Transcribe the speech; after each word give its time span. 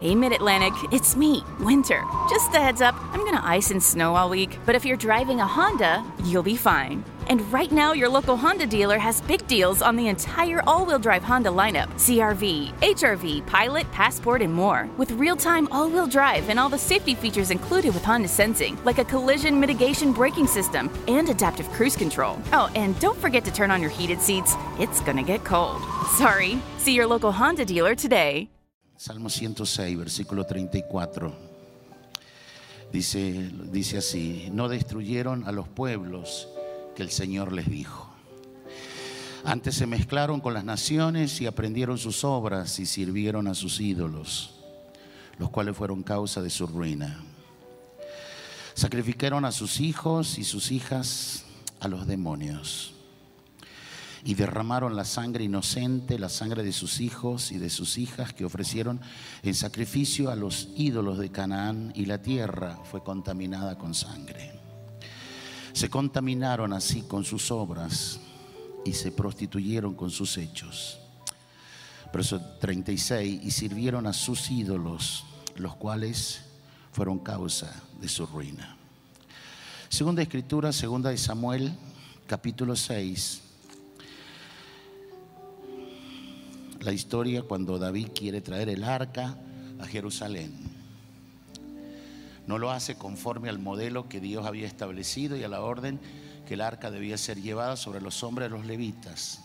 Hey, 0.00 0.14
Mid 0.14 0.32
Atlantic, 0.32 0.72
it's 0.92 1.14
me, 1.14 1.44
Winter. 1.58 2.02
Just 2.30 2.54
a 2.54 2.58
heads 2.58 2.80
up, 2.80 2.94
I'm 3.12 3.22
gonna 3.22 3.42
ice 3.44 3.70
and 3.70 3.82
snow 3.82 4.16
all 4.16 4.30
week, 4.30 4.58
but 4.64 4.74
if 4.74 4.82
you're 4.82 4.96
driving 4.96 5.40
a 5.40 5.46
Honda, 5.46 6.02
you'll 6.24 6.42
be 6.42 6.56
fine. 6.56 7.04
And 7.28 7.42
right 7.52 7.70
now, 7.70 7.92
your 7.92 8.08
local 8.08 8.34
Honda 8.34 8.66
dealer 8.66 8.98
has 8.98 9.20
big 9.20 9.46
deals 9.46 9.82
on 9.82 9.96
the 9.96 10.08
entire 10.08 10.62
all 10.66 10.86
wheel 10.86 10.98
drive 10.98 11.22
Honda 11.22 11.50
lineup 11.50 11.88
CRV, 11.96 12.72
HRV, 12.80 13.46
Pilot, 13.46 13.92
Passport, 13.92 14.40
and 14.40 14.54
more. 14.54 14.88
With 14.96 15.10
real 15.12 15.36
time 15.36 15.68
all 15.70 15.90
wheel 15.90 16.06
drive 16.06 16.48
and 16.48 16.58
all 16.58 16.70
the 16.70 16.78
safety 16.78 17.14
features 17.14 17.50
included 17.50 17.92
with 17.92 18.02
Honda 18.02 18.28
Sensing, 18.28 18.82
like 18.86 18.96
a 18.96 19.04
collision 19.04 19.60
mitigation 19.60 20.14
braking 20.14 20.46
system 20.46 20.88
and 21.08 21.28
adaptive 21.28 21.70
cruise 21.72 21.94
control. 21.94 22.38
Oh, 22.54 22.70
and 22.74 22.98
don't 23.00 23.18
forget 23.18 23.44
to 23.44 23.52
turn 23.52 23.70
on 23.70 23.82
your 23.82 23.90
heated 23.90 24.22
seats, 24.22 24.54
it's 24.78 25.02
gonna 25.02 25.22
get 25.22 25.44
cold. 25.44 25.82
Sorry. 26.16 26.58
See 26.78 26.94
your 26.94 27.06
local 27.06 27.32
Honda 27.32 27.66
dealer 27.66 27.94
today. 27.94 28.48
Salmo 29.00 29.30
106, 29.30 29.96
versículo 29.96 30.44
34. 30.44 31.34
Dice, 32.92 33.50
dice 33.72 33.96
así, 33.96 34.50
no 34.52 34.68
destruyeron 34.68 35.48
a 35.48 35.52
los 35.52 35.66
pueblos 35.68 36.48
que 36.94 37.02
el 37.02 37.10
Señor 37.10 37.50
les 37.50 37.70
dijo. 37.70 38.12
Antes 39.42 39.76
se 39.76 39.86
mezclaron 39.86 40.40
con 40.40 40.52
las 40.52 40.66
naciones 40.66 41.40
y 41.40 41.46
aprendieron 41.46 41.96
sus 41.96 42.24
obras 42.24 42.78
y 42.78 42.84
sirvieron 42.84 43.48
a 43.48 43.54
sus 43.54 43.80
ídolos, 43.80 44.60
los 45.38 45.48
cuales 45.48 45.78
fueron 45.78 46.02
causa 46.02 46.42
de 46.42 46.50
su 46.50 46.66
ruina. 46.66 47.24
Sacrificaron 48.74 49.46
a 49.46 49.52
sus 49.52 49.80
hijos 49.80 50.36
y 50.36 50.44
sus 50.44 50.70
hijas 50.72 51.46
a 51.80 51.88
los 51.88 52.06
demonios 52.06 52.99
y 54.24 54.34
derramaron 54.34 54.96
la 54.96 55.04
sangre 55.04 55.44
inocente, 55.44 56.18
la 56.18 56.28
sangre 56.28 56.62
de 56.62 56.72
sus 56.72 57.00
hijos 57.00 57.52
y 57.52 57.58
de 57.58 57.70
sus 57.70 57.98
hijas 57.98 58.32
que 58.32 58.44
ofrecieron 58.44 59.00
en 59.42 59.54
sacrificio 59.54 60.30
a 60.30 60.36
los 60.36 60.68
ídolos 60.76 61.18
de 61.18 61.30
Canaán 61.30 61.92
y 61.94 62.06
la 62.06 62.20
tierra 62.20 62.78
fue 62.84 63.02
contaminada 63.02 63.78
con 63.78 63.94
sangre. 63.94 64.52
Se 65.72 65.88
contaminaron 65.88 66.72
así 66.72 67.02
con 67.02 67.24
sus 67.24 67.50
obras 67.50 68.20
y 68.84 68.92
se 68.92 69.12
prostituyeron 69.12 69.94
con 69.94 70.10
sus 70.10 70.36
hechos. 70.36 70.98
Verso 72.12 72.40
36, 72.60 73.40
y 73.44 73.50
sirvieron 73.52 74.06
a 74.06 74.12
sus 74.12 74.50
ídolos, 74.50 75.24
los 75.56 75.76
cuales 75.76 76.42
fueron 76.92 77.20
causa 77.20 77.72
de 78.00 78.08
su 78.08 78.26
ruina. 78.26 78.76
Segunda 79.88 80.22
escritura, 80.22 80.72
segunda 80.72 81.10
de 81.10 81.18
Samuel, 81.18 81.72
capítulo 82.26 82.74
6. 82.74 83.49
La 86.80 86.92
historia 86.92 87.42
cuando 87.42 87.78
David 87.78 88.08
quiere 88.14 88.40
traer 88.40 88.70
el 88.70 88.84
arca 88.84 89.36
a 89.78 89.86
Jerusalén. 89.86 90.50
No 92.46 92.56
lo 92.56 92.70
hace 92.70 92.96
conforme 92.96 93.50
al 93.50 93.58
modelo 93.58 94.08
que 94.08 94.18
Dios 94.18 94.46
había 94.46 94.66
establecido 94.66 95.36
y 95.36 95.44
a 95.44 95.48
la 95.48 95.60
orden 95.60 96.00
que 96.48 96.54
el 96.54 96.62
arca 96.62 96.90
debía 96.90 97.18
ser 97.18 97.42
llevada 97.42 97.76
sobre 97.76 98.00
los 98.00 98.22
hombres 98.24 98.50
de 98.50 98.56
los 98.56 98.64
levitas. 98.64 99.44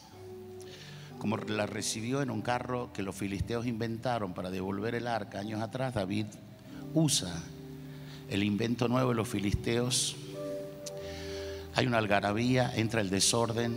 Como 1.19 1.36
la 1.36 1.66
recibió 1.66 2.22
en 2.22 2.30
un 2.30 2.41
carro 2.41 2.91
que 2.94 3.03
los 3.03 3.16
filisteos 3.16 3.67
inventaron 3.67 4.33
para 4.33 4.50
devolver 4.50 4.95
el 4.95 5.06
arca 5.06 5.39
años 5.39 5.61
atrás, 5.61 5.94
David 5.94 6.28
usa 6.94 7.33
el 8.30 8.44
invento 8.44 8.88
nuevo 8.88 9.09
de 9.09 9.16
los 9.16 9.28
filisteos. 9.28 10.16
Hay 11.75 11.86
una 11.86 11.97
algarabía, 11.97 12.72
entra 12.75 13.02
el 13.02 13.09
desorden, 13.09 13.75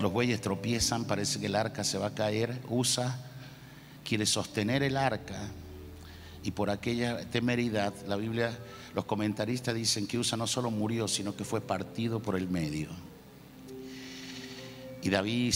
los 0.00 0.12
bueyes 0.12 0.40
tropiezan, 0.40 1.04
parece 1.04 1.38
que 1.38 1.46
el 1.46 1.54
arca 1.54 1.84
se 1.84 1.98
va 1.98 2.08
a 2.08 2.14
caer. 2.14 2.60
Usa 2.68 3.26
quiere 4.04 4.26
sostener 4.26 4.82
el 4.82 4.96
arca 4.96 5.48
y 6.42 6.50
por 6.52 6.70
aquella 6.70 7.18
temeridad, 7.30 7.92
la 8.06 8.16
Biblia, 8.16 8.56
los 8.94 9.04
comentaristas 9.04 9.74
dicen 9.74 10.06
que 10.06 10.18
Usa 10.18 10.38
no 10.38 10.46
solo 10.46 10.70
murió, 10.70 11.06
sino 11.06 11.36
que 11.36 11.44
fue 11.44 11.60
partido 11.60 12.20
por 12.20 12.36
el 12.36 12.48
medio. 12.48 12.88
Y 15.02 15.10
David 15.10 15.54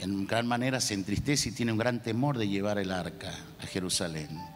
en 0.00 0.26
gran 0.26 0.46
manera 0.46 0.80
se 0.80 0.94
entristece 0.94 1.48
y 1.48 1.52
tiene 1.52 1.72
un 1.72 1.78
gran 1.78 2.02
temor 2.02 2.38
de 2.38 2.48
llevar 2.48 2.78
el 2.78 2.92
arca 2.92 3.32
a 3.60 3.66
Jerusalén. 3.66 4.55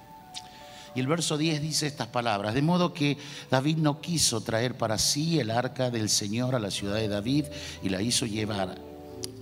Y 0.94 1.00
el 1.00 1.06
verso 1.06 1.38
10 1.38 1.62
dice 1.62 1.86
estas 1.86 2.08
palabras, 2.08 2.54
de 2.54 2.62
modo 2.62 2.92
que 2.92 3.16
David 3.50 3.78
no 3.78 4.00
quiso 4.00 4.40
traer 4.40 4.76
para 4.76 4.98
sí 4.98 5.38
el 5.38 5.50
arca 5.50 5.90
del 5.90 6.08
Señor 6.08 6.54
a 6.54 6.58
la 6.58 6.70
ciudad 6.70 6.96
de 6.96 7.08
David 7.08 7.46
y 7.82 7.88
la 7.88 8.02
hizo 8.02 8.26
llevar 8.26 8.78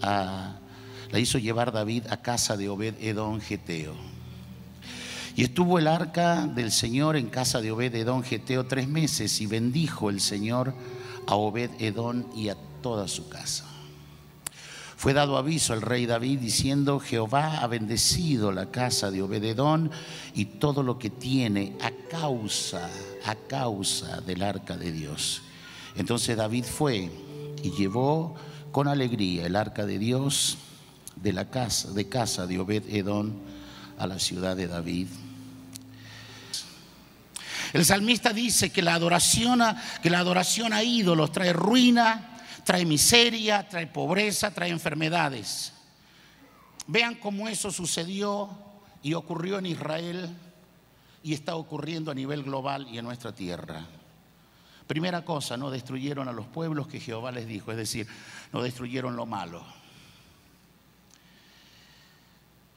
la 0.01 1.19
hizo 1.19 1.39
llevar 1.39 1.73
David 1.73 2.05
a 2.11 2.19
casa 2.19 2.57
de 2.57 2.69
Obed 2.69 2.95
Edom 3.01 3.41
Geteo. 3.41 3.95
Y 5.35 5.45
estuvo 5.45 5.79
el 5.79 5.87
arca 5.87 6.47
del 6.47 6.73
Señor 6.73 7.17
en 7.17 7.29
casa 7.29 7.61
de 7.61 7.71
Obed 7.71 7.95
Edom 7.95 8.23
Geteo 8.23 8.67
tres 8.67 8.89
meses 8.89 9.41
y 9.41 9.47
bendijo 9.47 10.11
el 10.11 10.21
Señor 10.21 10.75
a 11.27 11.37
Obed 11.37 11.71
Edom 11.79 12.25
y 12.35 12.49
a 12.49 12.57
toda 12.83 13.09
su 13.09 13.29
casa. 13.29 13.65
Fue 14.99 15.13
dado 15.13 15.39
aviso 15.39 15.75
al 15.75 15.81
rey 15.81 16.07
David 16.07 16.41
diciendo, 16.41 16.99
Jehová 16.99 17.61
ha 17.61 17.69
bendecido 17.69 18.51
la 18.51 18.73
casa 18.73 19.13
de 19.13 19.23
Obededón 19.23 19.93
y 20.35 20.47
todo 20.47 20.83
lo 20.83 20.99
que 20.99 21.09
tiene 21.09 21.77
a 21.81 21.93
causa, 22.11 22.91
a 23.25 23.37
causa 23.37 24.21
del 24.23 24.43
arca 24.43 24.77
de 24.77 24.91
Dios. 24.91 25.43
Entonces 25.95 26.37
David 26.37 26.65
fue 26.65 27.13
y 27.63 27.71
llevó 27.71 28.35
con 28.73 28.89
alegría 28.89 29.47
el 29.47 29.55
arca 29.55 29.87
de 29.87 30.01
Dios 30.01 30.59
de 31.15 31.33
la 31.33 31.49
casa 31.49 31.93
de 31.93 32.09
casa 32.09 32.49
de 32.49 32.59
Obed-edom 32.59 33.35
a 33.99 34.07
la 34.09 34.19
ciudad 34.19 34.57
de 34.57 34.67
David. 34.67 35.07
El 37.73 37.85
salmista 37.85 38.33
dice 38.33 38.71
que 38.71 38.83
la 38.83 38.95
adoración 38.95 39.63
a, 39.63 39.81
que 40.03 40.11
la 40.11 40.19
adoración 40.19 40.73
a 40.73 40.83
ídolos 40.83 41.31
trae 41.31 41.53
ruina, 41.53 42.28
trae 42.69 42.85
miseria, 42.85 43.67
trae 43.67 43.87
pobreza, 43.87 44.53
trae 44.53 44.69
enfermedades. 44.69 45.73
Vean 46.87 47.15
cómo 47.15 47.49
eso 47.49 47.71
sucedió 47.71 48.51
y 49.03 49.15
ocurrió 49.15 49.59
en 49.59 49.65
Israel 49.65 50.37
y 51.23 51.33
está 51.33 51.57
ocurriendo 51.57 52.11
a 52.11 52.15
nivel 52.15 52.43
global 52.43 52.87
y 52.91 52.99
en 52.99 53.07
nuestra 53.07 53.35
tierra. 53.35 53.87
Primera 54.87 55.25
cosa, 55.25 55.57
no 55.57 55.71
destruyeron 55.71 56.29
a 56.29 56.33
los 56.33 56.45
pueblos 56.45 56.89
que 56.89 57.01
Jehová 57.01 57.33
les 57.33 57.47
dijo, 57.47 57.71
es 57.71 57.79
decir, 57.79 58.07
no 58.53 58.63
destruyeron 58.63 59.17
lo 59.17 59.25
malo. 59.25 59.65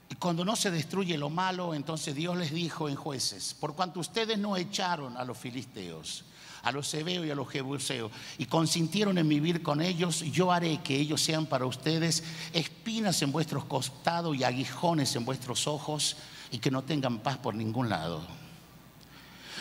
Y 0.07 0.15
cuando 0.15 0.45
no 0.45 0.55
se 0.55 0.71
destruye 0.71 1.17
lo 1.17 1.29
malo, 1.29 1.73
entonces 1.73 2.15
Dios 2.15 2.37
les 2.37 2.53
dijo 2.53 2.87
en 2.87 2.95
jueces, 2.95 3.53
por 3.59 3.75
cuanto 3.75 3.99
ustedes 3.99 4.37
no 4.37 4.55
echaron 4.55 5.17
a 5.17 5.25
los 5.25 5.37
filisteos, 5.37 6.23
a 6.63 6.71
los 6.71 6.93
hebeos 6.93 7.25
y 7.25 7.31
a 7.31 7.35
los 7.35 7.49
jebuseos, 7.49 8.11
y 8.37 8.45
consintieron 8.45 9.17
en 9.17 9.27
vivir 9.27 9.63
con 9.63 9.81
ellos, 9.81 10.21
yo 10.31 10.51
haré 10.51 10.79
que 10.83 10.95
ellos 10.95 11.21
sean 11.21 11.45
para 11.45 11.65
ustedes 11.65 12.23
espinas 12.53 13.21
en 13.21 13.31
vuestros 13.31 13.65
costados 13.65 14.35
y 14.35 14.43
aguijones 14.43 15.15
en 15.15 15.25
vuestros 15.25 15.67
ojos, 15.67 16.17
y 16.51 16.59
que 16.59 16.71
no 16.71 16.83
tengan 16.83 17.19
paz 17.19 17.37
por 17.37 17.55
ningún 17.55 17.89
lado. 17.89 18.21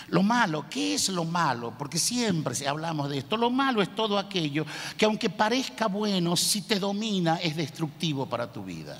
Lo 0.08 0.24
malo, 0.24 0.66
¿qué 0.68 0.94
es 0.94 1.08
lo 1.08 1.24
malo? 1.24 1.72
Porque 1.78 1.98
siempre 1.98 2.66
hablamos 2.66 3.08
de 3.08 3.18
esto. 3.18 3.36
Lo 3.36 3.48
malo 3.48 3.80
es 3.80 3.94
todo 3.94 4.18
aquello 4.18 4.66
que 4.96 5.04
aunque 5.04 5.30
parezca 5.30 5.86
bueno, 5.86 6.36
si 6.36 6.62
te 6.62 6.80
domina 6.80 7.36
es 7.36 7.54
destructivo 7.54 8.26
para 8.26 8.52
tu 8.52 8.64
vida. 8.64 8.98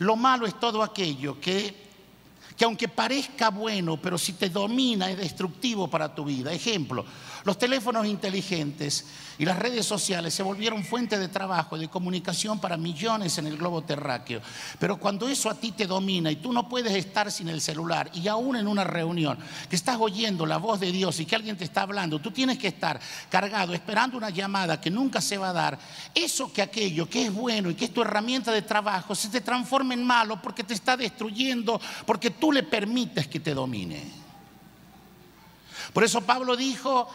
Lo 0.00 0.16
malo 0.16 0.46
es 0.46 0.58
todo 0.60 0.82
aquello 0.82 1.40
que 1.40 1.81
que 2.62 2.66
aunque 2.66 2.86
parezca 2.86 3.50
bueno, 3.50 3.96
pero 4.00 4.16
si 4.16 4.34
te 4.34 4.48
domina 4.48 5.10
es 5.10 5.16
destructivo 5.16 5.90
para 5.90 6.14
tu 6.14 6.24
vida. 6.24 6.52
Ejemplo, 6.52 7.04
los 7.44 7.58
teléfonos 7.58 8.06
inteligentes 8.06 9.04
y 9.38 9.44
las 9.44 9.58
redes 9.58 9.84
sociales 9.84 10.34
se 10.34 10.42
volvieron 10.42 10.84
fuente 10.84 11.18
de 11.18 11.28
trabajo 11.28 11.76
y 11.76 11.80
de 11.80 11.88
comunicación 11.88 12.60
para 12.60 12.76
millones 12.76 13.38
en 13.38 13.46
el 13.46 13.56
globo 13.56 13.82
terráqueo. 13.82 14.40
Pero 14.78 14.98
cuando 14.98 15.28
eso 15.28 15.50
a 15.50 15.54
ti 15.54 15.72
te 15.72 15.86
domina 15.86 16.30
y 16.30 16.36
tú 16.36 16.52
no 16.52 16.68
puedes 16.68 16.92
estar 16.92 17.32
sin 17.32 17.48
el 17.48 17.60
celular 17.60 18.10
y 18.14 18.28
aún 18.28 18.56
en 18.56 18.68
una 18.68 18.84
reunión 18.84 19.38
que 19.68 19.76
estás 19.76 19.96
oyendo 19.98 20.46
la 20.46 20.58
voz 20.58 20.80
de 20.80 20.92
Dios 20.92 21.18
y 21.20 21.26
que 21.26 21.34
alguien 21.34 21.56
te 21.56 21.64
está 21.64 21.82
hablando, 21.82 22.20
tú 22.20 22.30
tienes 22.30 22.58
que 22.58 22.68
estar 22.68 23.00
cargado 23.28 23.74
esperando 23.74 24.16
una 24.16 24.30
llamada 24.30 24.80
que 24.80 24.90
nunca 24.90 25.20
se 25.20 25.38
va 25.38 25.50
a 25.50 25.52
dar, 25.52 25.78
eso 26.14 26.52
que 26.52 26.62
aquello 26.62 27.08
que 27.08 27.26
es 27.26 27.34
bueno 27.34 27.70
y 27.70 27.74
que 27.74 27.86
es 27.86 27.94
tu 27.94 28.02
herramienta 28.02 28.52
de 28.52 28.62
trabajo 28.62 29.14
se 29.14 29.28
te 29.28 29.40
transforma 29.40 29.94
en 29.94 30.04
malo 30.04 30.40
porque 30.40 30.64
te 30.64 30.74
está 30.74 30.96
destruyendo, 30.96 31.80
porque 32.06 32.30
tú 32.30 32.52
le 32.52 32.62
permites 32.62 33.26
que 33.26 33.40
te 33.40 33.54
domine. 33.54 34.22
Por 35.92 36.04
eso 36.04 36.22
Pablo 36.22 36.56
dijo, 36.56 37.08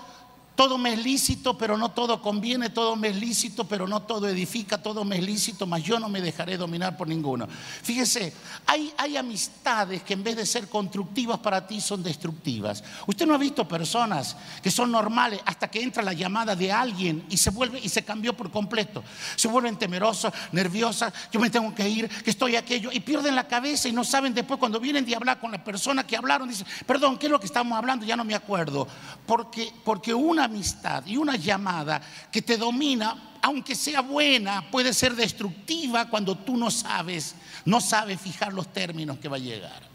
Todo 0.58 0.80
me 0.80 0.94
es 0.94 1.04
lícito, 1.04 1.56
pero 1.56 1.78
no 1.78 1.92
todo 1.92 2.20
conviene, 2.20 2.72
todo 2.72 2.96
me 2.96 3.10
es 3.10 3.16
lícito, 3.16 3.66
pero 3.66 3.88
no 3.88 4.02
todo 4.02 4.28
edifica, 4.28 4.82
todo 4.82 5.06
me 5.06 5.20
es 5.20 5.24
lícito, 5.24 5.68
mas 5.68 5.84
yo 5.84 6.00
no 6.00 6.10
me 6.10 6.20
dejaré 6.20 6.58
dominar 6.58 6.98
por 6.98 7.08
ninguno. 7.08 7.48
Fíjese, 7.84 8.34
hay, 8.66 8.92
hay 8.98 9.18
amistades 9.18 10.02
que 10.02 10.16
en 10.16 10.24
vez 10.24 10.36
de 10.36 10.48
ser 10.48 10.68
constructivas 10.68 11.38
para 11.38 11.68
ti 11.68 11.80
son 11.80 12.02
destructivas. 12.02 12.84
Usted 13.06 13.28
no 13.28 13.36
ha 13.36 13.38
visto 13.38 13.68
personas 13.68 14.36
que 14.64 14.72
son 14.72 14.92
normales 14.92 15.42
hasta 15.46 15.68
que 15.68 15.84
entra 15.84 16.02
la 16.02 16.14
llamada 16.14 16.56
de 16.56 16.72
alguien 16.72 17.24
y 17.30 17.38
se 17.38 17.52
vuelve 17.52 17.80
y 17.80 17.90
se 17.90 18.04
cambió 18.04 18.36
por 18.36 18.50
completo. 18.50 19.04
Se 19.36 19.48
vuelven 19.48 19.78
temerosas, 19.78 20.34
nerviosas, 20.52 21.14
yo 21.32 21.40
me 21.40 21.52
tengo 21.52 21.76
que 21.76 21.88
ir, 21.88 22.10
que 22.10 22.32
estoy 22.32 22.56
aquello, 22.56 22.90
y 22.92 23.00
pierden 23.00 23.36
la 23.36 23.48
cabeza 23.48 23.90
y 23.90 23.92
no 23.92 24.04
saben 24.04 24.34
después 24.34 24.60
cuando 24.60 24.80
vienen 24.80 25.06
de 25.06 25.16
hablar 25.16 25.40
con 25.40 25.52
la 25.52 25.64
persona 25.64 26.08
que 26.08 26.18
hablaron, 26.18 26.50
dicen, 26.50 26.66
perdón, 26.88 27.20
¿qué 27.20 27.28
es 27.28 27.32
lo 27.32 27.40
que 27.40 27.46
estamos 27.46 27.78
hablando? 27.78 28.08
Ya 28.08 28.16
no 28.16 28.24
me 28.24 28.34
acuerdo. 28.34 28.88
Porque, 29.28 29.72
porque 29.84 30.16
una 30.16 30.47
amistad 30.48 31.06
y 31.06 31.16
una 31.16 31.36
llamada 31.36 32.02
que 32.32 32.42
te 32.42 32.58
domina, 32.58 33.38
aunque 33.42 33.76
sea 33.76 34.02
buena, 34.02 34.70
puede 34.70 34.94
ser 34.94 35.16
destructiva 35.16 36.10
cuando 36.10 36.38
tú 36.38 36.58
no 36.58 36.70
sabes, 36.70 37.36
no 37.64 37.80
sabes 37.80 38.20
fijar 38.20 38.52
los 38.52 38.74
términos 38.74 39.20
que 39.20 39.30
va 39.30 39.38
a 39.38 39.40
llegar. 39.40 39.88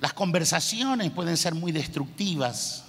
Las 0.00 0.12
conversaciones 0.14 1.10
pueden 1.10 1.36
ser 1.36 1.54
muy 1.54 1.72
destructivas. 1.72 2.84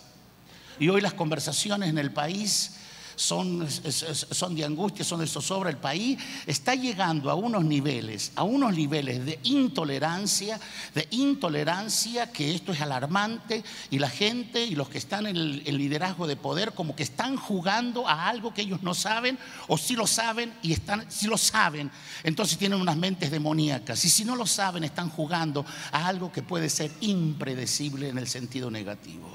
Y 0.79 0.89
hoy 0.89 1.01
las 1.01 1.13
conversaciones 1.13 1.89
en 1.89 1.97
el 1.97 2.11
país 2.11 2.77
son, 3.21 3.67
son 3.69 4.55
de 4.55 4.65
angustia, 4.65 5.05
son 5.05 5.19
de 5.19 5.27
zozobra. 5.27 5.69
El 5.69 5.77
país 5.77 6.17
está 6.47 6.73
llegando 6.73 7.29
a 7.29 7.35
unos 7.35 7.63
niveles, 7.63 8.31
a 8.35 8.41
unos 8.41 8.75
niveles 8.75 9.23
de 9.23 9.39
intolerancia, 9.43 10.59
de 10.95 11.07
intolerancia, 11.11 12.31
que 12.31 12.55
esto 12.55 12.71
es 12.71 12.81
alarmante 12.81 13.63
y 13.91 13.99
la 13.99 14.09
gente 14.09 14.65
y 14.65 14.73
los 14.73 14.89
que 14.89 14.97
están 14.97 15.27
en 15.27 15.35
el, 15.37 15.77
liderazgo 15.77 16.25
de 16.25 16.35
poder 16.35 16.73
como 16.73 16.95
que 16.95 17.03
están 17.03 17.37
jugando 17.37 18.07
a 18.07 18.27
algo 18.27 18.53
que 18.53 18.63
ellos 18.63 18.81
no 18.81 18.95
saben 18.95 19.37
o 19.67 19.77
si 19.77 19.95
lo 19.95 20.07
saben 20.07 20.53
y 20.63 20.73
están, 20.73 21.09
si 21.11 21.27
lo 21.27 21.37
saben, 21.37 21.91
entonces 22.23 22.57
tienen 22.57 22.81
unas 22.81 22.97
mentes 22.97 23.29
demoníacas 23.29 24.03
y 24.03 24.09
si 24.09 24.25
no 24.25 24.35
lo 24.35 24.47
saben 24.47 24.83
están 24.83 25.09
jugando 25.09 25.63
a 25.91 26.07
algo 26.07 26.31
que 26.31 26.41
puede 26.41 26.69
ser 26.69 26.91
impredecible 27.01 28.09
en 28.09 28.17
el 28.17 28.27
sentido 28.27 28.71
negativo. 28.71 29.29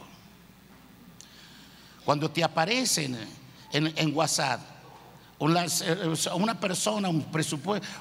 Cuando 2.04 2.30
te 2.30 2.44
aparecen 2.44 3.16
en, 3.72 4.14
WhatsApp. 4.14 4.60
Eh, 5.38 6.14
una 6.34 6.58
persona, 6.58 7.10
un, 7.10 7.26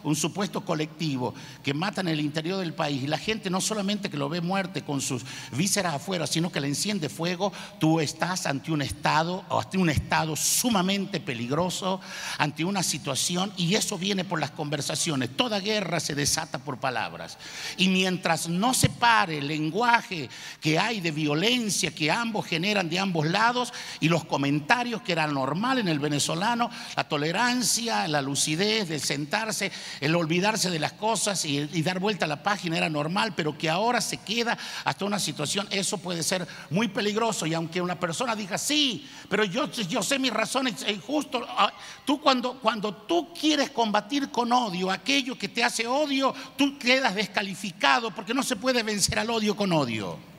un 0.03 0.15
supuesto 0.15 0.61
colectivo 0.63 1.33
que 1.61 1.73
mata 1.73 1.99
en 1.99 2.07
el 2.07 2.21
interior 2.21 2.59
del 2.59 2.73
país 2.73 3.03
y 3.03 3.07
la 3.07 3.17
gente 3.17 3.49
no 3.49 3.59
solamente 3.59 4.09
que 4.09 4.15
lo 4.15 4.29
ve 4.29 4.39
muerte 4.39 4.83
con 4.83 5.01
sus 5.01 5.23
vísceras 5.51 5.95
afuera, 5.95 6.27
sino 6.27 6.49
que 6.49 6.61
le 6.61 6.67
enciende 6.67 7.09
fuego, 7.09 7.51
tú 7.77 7.99
estás 7.99 8.45
ante 8.45 8.71
un 8.71 8.81
estado, 8.81 9.43
ante 9.49 9.77
un 9.77 9.89
estado 9.89 10.37
sumamente 10.37 11.19
peligroso, 11.19 11.99
ante 12.37 12.63
una 12.63 12.83
situación 12.83 13.51
y 13.57 13.75
eso 13.75 13.97
viene 13.97 14.23
por 14.23 14.39
las 14.39 14.51
conversaciones. 14.51 15.35
Toda 15.35 15.59
guerra 15.59 15.99
se 15.99 16.15
desata 16.15 16.59
por 16.59 16.77
palabras. 16.77 17.37
Y 17.75 17.89
mientras 17.89 18.47
no 18.47 18.73
se 18.73 18.87
pare 18.87 19.39
el 19.39 19.47
lenguaje 19.47 20.29
que 20.61 20.79
hay 20.79 21.01
de 21.01 21.11
violencia 21.11 21.91
que 21.93 22.09
ambos 22.09 22.45
generan 22.45 22.87
de 22.87 22.97
ambos 22.97 23.27
lados 23.27 23.73
y 23.99 24.07
los 24.07 24.23
comentarios 24.23 25.01
que 25.01 25.11
eran 25.11 25.33
normal 25.33 25.79
en 25.79 25.89
el 25.89 25.99
venezolano, 25.99 26.69
la 26.95 27.03
tolerancia 27.03 27.24
la 27.33 28.21
lucidez 28.21 28.89
de 28.89 28.99
sentarse, 28.99 29.71
el 29.99 30.15
olvidarse 30.15 30.69
de 30.69 30.79
las 30.79 30.93
cosas 30.93 31.43
y, 31.45 31.65
dar 31.81 31.99
vuelta 31.99 32.25
a 32.25 32.27
la 32.27 32.41
página 32.41 32.77
era 32.77 32.89
normal, 32.89 33.33
pero 33.35 33.57
que 33.57 33.69
ahora 33.69 34.01
se 34.01 34.17
queda 34.17 34.57
hasta 34.83 35.05
una 35.05 35.19
situación, 35.19 35.67
eso 35.71 35.97
puede 35.97 36.23
ser 36.23 36.47
muy 36.69 36.87
peligroso. 36.87 37.45
Y 37.45 37.53
aunque 37.53 37.81
una 37.81 37.99
persona 37.99 38.35
diga, 38.35 38.57
sí, 38.57 39.07
pero 39.29 39.43
yo, 39.43 39.71
yo 39.71 40.03
sé 40.03 40.19
mis 40.19 40.33
razones, 40.33 40.83
es 40.87 41.01
justo, 41.01 41.45
ah, 41.47 41.71
tú 42.05 42.21
cuando, 42.21 42.59
cuando 42.59 42.93
tú 42.93 43.33
quieres 43.33 43.69
combatir 43.69 44.29
con 44.29 44.51
odio 44.51 44.91
aquello 44.91 45.37
que 45.37 45.49
te 45.49 45.63
hace 45.63 45.87
odio, 45.87 46.33
tú 46.57 46.77
quedas 46.77 47.15
descalificado 47.15 48.11
porque 48.11 48.33
no 48.33 48.43
se 48.43 48.55
puede 48.55 48.83
vencer 48.83 49.19
al 49.19 49.29
odio 49.29 49.55
con 49.55 49.71
odio. 49.71 50.34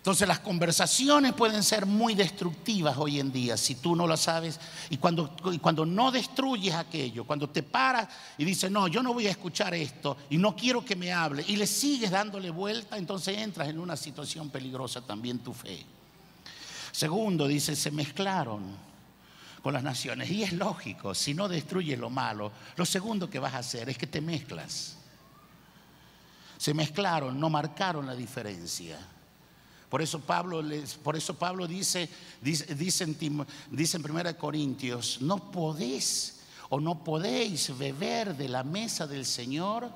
Entonces 0.00 0.26
las 0.26 0.38
conversaciones 0.38 1.34
pueden 1.34 1.62
ser 1.62 1.84
muy 1.84 2.14
destructivas 2.14 2.96
hoy 2.96 3.20
en 3.20 3.30
día 3.30 3.58
si 3.58 3.74
tú 3.74 3.94
no 3.94 4.06
lo 4.06 4.16
sabes. 4.16 4.58
Y 4.88 4.96
cuando, 4.96 5.36
cuando 5.60 5.84
no 5.84 6.10
destruyes 6.10 6.74
aquello, 6.74 7.24
cuando 7.24 7.50
te 7.50 7.62
paras 7.62 8.08
y 8.38 8.46
dices, 8.46 8.70
no, 8.70 8.88
yo 8.88 9.02
no 9.02 9.12
voy 9.12 9.26
a 9.26 9.30
escuchar 9.30 9.74
esto 9.74 10.16
y 10.30 10.38
no 10.38 10.56
quiero 10.56 10.82
que 10.82 10.96
me 10.96 11.12
hable, 11.12 11.44
y 11.46 11.56
le 11.56 11.66
sigues 11.66 12.10
dándole 12.10 12.48
vuelta, 12.48 12.96
entonces 12.96 13.36
entras 13.36 13.68
en 13.68 13.78
una 13.78 13.94
situación 13.94 14.48
peligrosa 14.48 15.02
también 15.02 15.40
tu 15.40 15.52
fe. 15.52 15.84
Segundo, 16.92 17.46
dice, 17.46 17.76
se 17.76 17.90
mezclaron 17.90 18.74
con 19.62 19.74
las 19.74 19.82
naciones. 19.82 20.30
Y 20.30 20.44
es 20.44 20.54
lógico, 20.54 21.14
si 21.14 21.34
no 21.34 21.46
destruyes 21.46 21.98
lo 21.98 22.08
malo, 22.08 22.52
lo 22.74 22.86
segundo 22.86 23.28
que 23.28 23.38
vas 23.38 23.52
a 23.52 23.58
hacer 23.58 23.90
es 23.90 23.98
que 23.98 24.06
te 24.06 24.22
mezclas. 24.22 24.96
Se 26.56 26.72
mezclaron, 26.72 27.38
no 27.38 27.50
marcaron 27.50 28.06
la 28.06 28.14
diferencia. 28.14 28.98
Por 29.90 30.00
eso 30.00 30.20
Pablo, 30.20 30.62
por 31.02 31.16
eso 31.16 31.34
Pablo 31.34 31.66
dice, 31.66 32.08
en, 32.42 33.16
dice 33.70 33.96
en 33.96 34.10
1 34.10 34.38
Corintios, 34.38 35.20
no 35.20 35.50
podéis 35.50 36.38
o 36.68 36.78
no 36.78 37.02
podéis 37.02 37.76
beber 37.76 38.36
de 38.36 38.48
la 38.48 38.62
mesa 38.62 39.08
del 39.08 39.26
Señor, 39.26 39.90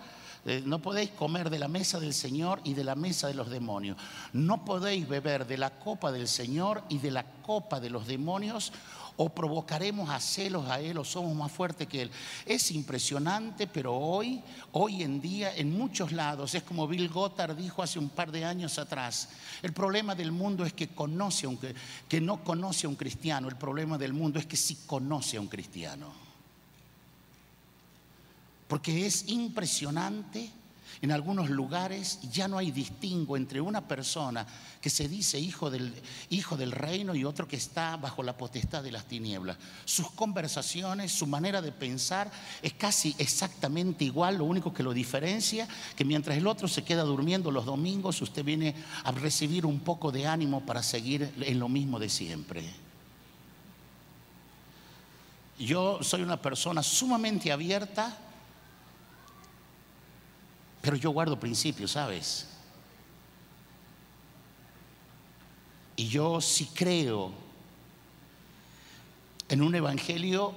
eh, 0.45 0.63
no 0.67 0.81
podéis 0.81 1.11
comer 1.11 1.49
de 1.49 1.61
la 1.61 1.69
mesa 1.69 2.01
del 2.01 2.13
Señor 2.13 2.61
y 2.65 2.75
de 2.75 2.83
la 2.83 2.97
mesa 2.97 3.29
de 3.29 3.35
los 3.35 3.49
demonios. 3.49 3.97
No 4.33 4.65
podéis 4.65 5.09
beber 5.09 5.47
de 5.47 5.57
la 5.57 5.79
copa 5.79 6.11
del 6.11 6.27
Señor 6.27 6.83
y 6.89 6.99
de 6.99 7.13
la 7.13 7.25
copa 7.43 7.79
de 7.79 7.91
los 7.91 8.09
demonios 8.09 8.73
o 9.17 9.29
provocaremos 9.29 10.11
a 10.11 10.21
celos 10.21 10.69
a 10.69 10.81
Él 10.81 10.99
o 10.99 11.05
somos 11.05 11.35
más 11.35 11.53
fuertes 11.53 11.87
que 11.87 12.03
Él. 12.03 12.11
Es 12.47 12.71
impresionante, 12.71 13.67
pero 13.67 13.95
hoy, 13.95 14.43
hoy 14.73 15.03
en 15.03 15.21
día, 15.21 15.55
en 15.55 15.77
muchos 15.77 16.13
lados, 16.13 16.55
es 16.55 16.63
como 16.63 16.89
Bill 16.89 17.09
Gothard 17.09 17.57
dijo 17.57 17.83
hace 17.83 17.99
un 17.99 18.09
par 18.09 18.33
de 18.33 18.45
años 18.45 18.79
atrás, 18.79 19.29
el 19.63 19.73
problema 19.73 20.15
del 20.15 20.33
mundo 20.33 20.65
es 20.65 20.73
que, 20.73 20.89
conoce 20.89 21.49
que 22.09 22.21
no 22.21 22.43
conoce 22.43 22.87
a 22.87 22.91
un 22.91 22.97
cristiano, 22.97 23.49
el 23.49 23.57
problema 23.57 23.99
del 23.99 24.13
mundo 24.13 24.39
es 24.39 24.47
que 24.47 24.57
sí 24.57 24.79
conoce 24.87 25.37
a 25.37 25.41
un 25.41 25.49
cristiano. 25.49 26.13
Porque 28.67 29.07
es 29.07 29.29
impresionante 29.29 30.51
en 31.05 31.13
algunos 31.13 31.51
lugares 31.51 32.19
ya 32.33 32.49
no 32.49 32.57
hay 32.57 32.71
distingo 32.71 33.37
entre 33.37 33.61
una 33.61 33.87
persona 33.87 34.47
que 34.81 34.89
se 34.89 35.07
dice 35.07 35.39
hijo 35.39 35.69
del, 35.69 35.93
hijo 36.31 36.57
del 36.57 36.73
reino 36.73 37.15
y 37.15 37.27
otro 37.27 37.47
que 37.47 37.57
está 37.57 37.99
bajo 37.99 38.23
la 38.23 38.39
potestad 38.39 38.83
de 38.83 38.91
las 38.91 39.05
tinieblas. 39.05 39.59
Sus 39.85 40.11
conversaciones, 40.13 41.13
su 41.13 41.27
manera 41.27 41.61
de 41.61 41.73
pensar 41.73 42.31
es 42.63 42.73
casi 42.73 43.15
exactamente 43.19 44.07
igual, 44.07 44.39
lo 44.39 44.45
único 44.45 44.73
que 44.73 44.83
lo 44.83 44.95
diferencia, 44.95 45.69
que 45.95 46.07
mientras 46.07 46.39
el 46.39 46.47
otro 46.47 46.69
se 46.69 46.85
queda 46.85 47.03
durmiendo 47.03 47.51
los 47.51 47.67
domingos, 47.67 48.23
usted 48.23 48.43
viene 48.43 48.75
a 49.05 49.13
recibir 49.13 49.67
un 49.67 49.81
poco 49.81 50.11
de 50.11 50.27
ánimo 50.27 50.65
para 50.65 50.83
seguir 50.83 51.35
en 51.39 51.59
lo 51.59 51.69
mismo 51.69 51.99
de 51.99 52.09
siempre. 52.09 52.65
Yo 55.59 56.03
soy 56.03 56.23
una 56.23 56.41
persona 56.41 56.83
sumamente 56.83 57.53
abierta 57.53 58.17
pero 60.85 60.99
yo 60.99 61.13
guardo 61.13 61.41
principios, 61.41 61.93
¿sabes? 61.93 62.45
Y 65.97 66.09
yo 66.09 66.43
sí 66.43 66.69
creo 66.75 67.33
en 69.49 69.63
un 69.63 69.75
evangelio 69.75 70.53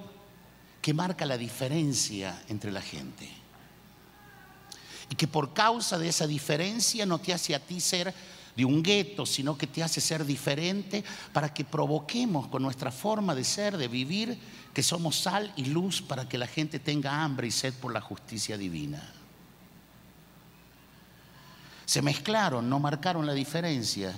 que 0.82 0.94
marca 0.94 1.26
la 1.26 1.38
diferencia 1.38 2.44
entre 2.50 2.74
la 2.74 2.82
gente. 2.82 3.30
Y 5.10 5.16
que 5.16 5.30
por 5.30 5.54
causa 5.54 5.98
de 5.98 6.10
esa 6.10 6.28
diferencia 6.28 7.06
no 7.06 7.20
te 7.20 7.34
hace 7.34 7.56
a 7.56 7.66
ti 7.66 7.80
ser 7.80 8.14
de 8.54 8.66
un 8.66 8.84
gueto, 8.84 9.26
sino 9.26 9.58
que 9.58 9.68
te 9.68 9.82
hace 9.82 10.02
ser 10.02 10.26
diferente 10.26 11.06
para 11.32 11.54
que 11.54 11.64
provoquemos 11.64 12.50
con 12.50 12.64
nuestra 12.64 12.92
forma 12.92 13.34
de 13.34 13.46
ser, 13.46 13.78
de 13.78 13.88
vivir, 13.88 14.38
que 14.74 14.84
somos 14.84 15.16
sal 15.16 15.54
y 15.56 15.66
luz 15.68 16.02
para 16.02 16.28
que 16.28 16.38
la 16.38 16.48
gente 16.48 16.80
tenga 16.80 17.24
hambre 17.24 17.48
y 17.48 17.52
sed 17.52 17.74
por 17.76 17.94
la 17.94 18.02
justicia 18.02 18.58
divina. 18.58 19.14
Se 21.88 22.02
mezclaron, 22.02 22.70
no 22.70 22.80
marcaron 22.80 23.26
la 23.26 23.32
diferencia. 23.32 24.14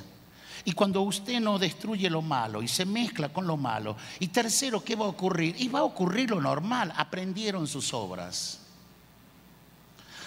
Y 0.65 0.71
cuando 0.71 1.03
usted 1.03 1.39
no 1.39 1.59
destruye 1.59 2.09
lo 2.09 2.23
malo 2.23 2.63
y 2.63 2.67
se 2.67 2.83
mezcla 2.83 3.29
con 3.29 3.45
lo 3.45 3.57
malo, 3.57 3.95
y 4.19 4.29
tercero, 4.29 4.83
¿qué 4.83 4.95
va 4.95 5.05
a 5.05 5.09
ocurrir? 5.09 5.55
Y 5.61 5.67
va 5.67 5.79
a 5.79 5.83
ocurrir 5.83 6.31
lo 6.31 6.41
normal, 6.41 6.91
aprendieron 6.97 7.67
sus 7.67 7.93
obras. 7.93 8.59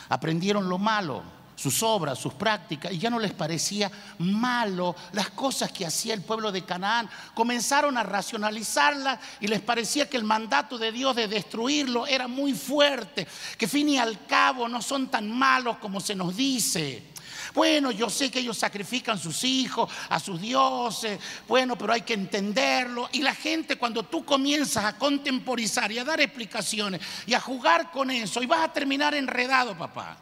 Aprendieron 0.09 0.69
lo 0.69 0.79
malo, 0.79 1.25
sus 1.57 1.83
obras, 1.83 2.17
sus 2.17 2.33
prácticas, 2.33 2.93
y 2.93 2.99
ya 2.99 3.11
no 3.11 3.19
les 3.19 3.33
parecía 3.33 3.91
malo 4.19 4.95
las 5.11 5.31
cosas 5.31 5.73
que 5.73 5.85
hacía 5.85 6.15
el 6.15 6.23
pueblo 6.23 6.53
de 6.53 6.65
Canaán. 6.65 7.11
Comenzaron 7.35 7.99
a 7.99 8.05
racionalizarlas 8.05 9.19
y 9.41 9.49
les 9.49 9.63
parecía 9.63 10.09
que 10.09 10.17
el 10.17 10.25
mandato 10.25 10.79
de 10.79 10.93
Dios 10.93 11.17
de 11.17 11.27
destruirlo 11.27 12.07
era 12.07 12.29
muy 12.29 12.55
fuerte, 12.55 13.27
que 13.59 13.67
fin 13.67 13.89
y 13.89 13.99
al 13.99 14.27
cabo 14.27 14.69
no 14.69 14.81
son 14.81 15.09
tan 15.09 15.29
malos 15.29 15.79
como 15.79 16.01
se 16.01 16.15
nos 16.15 16.37
dice. 16.37 17.12
Bueno, 17.55 17.91
yo 17.91 18.09
sé 18.09 18.31
que 18.31 18.41
ellos 18.41 18.57
sacrifican 18.57 19.19
sus 19.19 19.45
hijos, 19.45 19.91
a 20.09 20.19
sus 20.19 20.41
dioses, 20.41 21.19
bueno, 21.47 21.77
pero 21.77 21.93
hay 21.93 22.01
que 22.01 22.15
entenderlo. 22.15 23.09
Y 23.13 23.23
la 23.23 23.35
gente 23.35 23.77
cuando 23.77 24.03
tú 24.05 24.25
comienzas 24.25 24.85
a 24.85 24.97
contemporizar 24.97 25.93
y 25.93 25.99
a 25.99 26.05
dar 26.05 26.21
explicaciones 26.21 27.01
y 27.27 27.35
a 27.35 27.41
jugar 27.41 27.91
con 27.91 28.11
eso, 28.11 28.43
y 28.43 28.47
vas 28.47 28.65
a 28.65 28.73
terminar 28.73 29.15
enredado, 29.15 29.77
papá. 29.77 30.17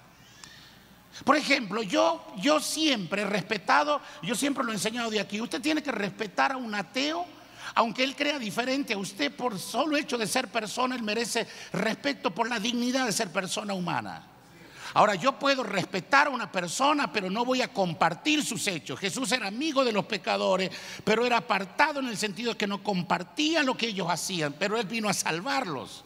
Por 1.25 1.37
ejemplo, 1.37 1.83
yo, 1.83 2.25
yo 2.39 2.61
siempre 2.61 3.23
he 3.23 3.27
respetado, 3.27 4.01
yo 4.23 4.35
siempre 4.35 4.65
lo 4.65 4.71
he 4.73 4.75
enseñado 4.75 5.11
de 5.11 5.21
aquí, 5.21 5.41
usted 5.41 5.61
tiene 5.61 5.83
que 5.83 5.93
respetar 5.93 6.53
a 6.53 6.57
un 6.57 6.75
ateo, 6.75 7.27
aunque 7.75 8.03
él 8.03 8.17
crea 8.17 8.39
diferente 8.39 8.95
a 8.95 8.99
usted 8.99 9.35
por 9.35 9.59
solo 9.59 9.97
hecho 9.97 10.19
de 10.19 10.27
ser 10.27 10.49
persona, 10.49 10.97
él 10.97 11.03
merece 11.03 11.47
respeto 11.73 12.31
por 12.33 12.49
la 12.49 12.59
dignidad 12.59 13.07
de 13.07 13.13
ser 13.13 13.31
persona 13.31 13.75
humana. 13.75 14.27
Ahora, 14.95 15.15
yo 15.15 15.39
puedo 15.39 15.63
respetar 15.63 16.27
a 16.27 16.31
una 16.31 16.51
persona, 16.51 17.13
pero 17.13 17.31
no 17.31 17.45
voy 17.45 17.63
a 17.63 17.73
compartir 17.73 18.45
sus 18.45 18.67
hechos. 18.67 18.99
Jesús 18.99 19.31
era 19.33 19.47
amigo 19.47 19.85
de 19.85 19.93
los 19.93 20.05
pecadores, 20.05 20.71
pero 21.05 21.25
era 21.25 21.39
apartado 21.39 22.01
en 22.01 22.09
el 22.09 22.17
sentido 22.17 22.53
de 22.53 22.59
que 22.59 22.67
no 22.67 22.83
compartía 22.83 23.63
lo 23.63 23.77
que 23.77 23.89
ellos 23.89 24.09
hacían, 24.11 24.55
pero 24.59 24.79
él 24.79 24.87
vino 24.87 25.09
a 25.09 25.15
salvarlos. 25.15 26.05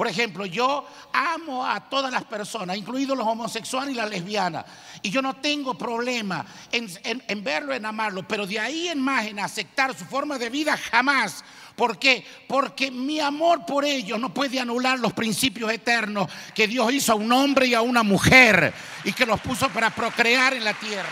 Por 0.00 0.08
ejemplo, 0.08 0.46
yo 0.46 0.86
amo 1.12 1.66
a 1.66 1.78
todas 1.90 2.10
las 2.10 2.24
personas, 2.24 2.76
incluidos 2.76 3.18
los 3.18 3.26
homosexuales 3.26 3.92
y 3.92 3.96
las 3.96 4.08
lesbianas. 4.08 4.64
Y 5.02 5.10
yo 5.10 5.20
no 5.20 5.36
tengo 5.36 5.74
problema 5.74 6.46
en, 6.72 7.44
verlo, 7.44 7.74
en 7.74 7.84
amarlo. 7.84 8.26
Pero 8.26 8.46
de 8.46 8.58
ahí 8.58 8.88
en 8.88 8.98
más, 8.98 9.26
en 9.26 9.38
aceptar 9.38 9.94
su 9.94 10.06
forma 10.06 10.38
de 10.38 10.48
vida, 10.48 10.76
jamás. 10.76 11.44
¿Por 11.76 11.98
qué? 11.98 12.24
Porque 12.46 12.90
mi 12.90 13.20
amor 13.20 13.64
por 13.66 13.84
ellos 13.84 14.18
no 14.18 14.32
puede 14.34 14.60
anular 14.60 14.98
los 14.98 15.12
principios 15.12 15.72
eternos 15.72 16.30
que 16.54 16.66
Dios 16.66 16.92
hizo 16.92 17.12
a 17.12 17.16
un 17.16 17.32
hombre 17.32 17.66
y 17.66 17.74
a 17.74 17.80
una 17.80 18.02
mujer 18.02 18.72
y 19.04 19.12
que 19.12 19.26
los 19.26 19.40
puso 19.40 19.68
para 19.70 19.90
procrear 19.90 20.54
en 20.54 20.64
la 20.64 20.74
tierra. 20.74 21.08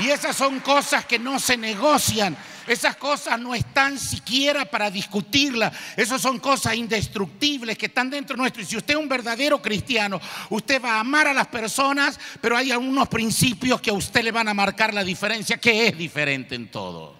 Y 0.00 0.10
esas 0.10 0.34
son 0.34 0.60
cosas 0.60 1.04
que 1.04 1.18
no 1.18 1.38
se 1.38 1.56
negocian. 1.56 2.36
Esas 2.66 2.96
cosas 2.96 3.38
no 3.38 3.54
están 3.54 3.98
siquiera 3.98 4.64
para 4.64 4.90
discutirlas. 4.90 5.72
Esas 5.96 6.20
son 6.20 6.38
cosas 6.38 6.74
indestructibles 6.74 7.76
que 7.76 7.86
están 7.86 8.10
dentro 8.10 8.36
nuestro. 8.36 8.62
Y 8.62 8.64
si 8.64 8.76
usted 8.76 8.94
es 8.94 9.00
un 9.00 9.08
verdadero 9.08 9.60
cristiano, 9.60 10.20
usted 10.50 10.82
va 10.82 10.96
a 10.96 11.00
amar 11.00 11.28
a 11.28 11.34
las 11.34 11.48
personas, 11.48 12.18
pero 12.40 12.56
hay 12.56 12.70
algunos 12.72 13.08
principios 13.08 13.80
que 13.80 13.90
a 13.90 13.94
usted 13.94 14.22
le 14.24 14.32
van 14.32 14.48
a 14.48 14.54
marcar 14.54 14.94
la 14.94 15.04
diferencia, 15.04 15.58
que 15.58 15.88
es 15.88 15.98
diferente 15.98 16.54
en 16.54 16.70
todo. 16.70 17.14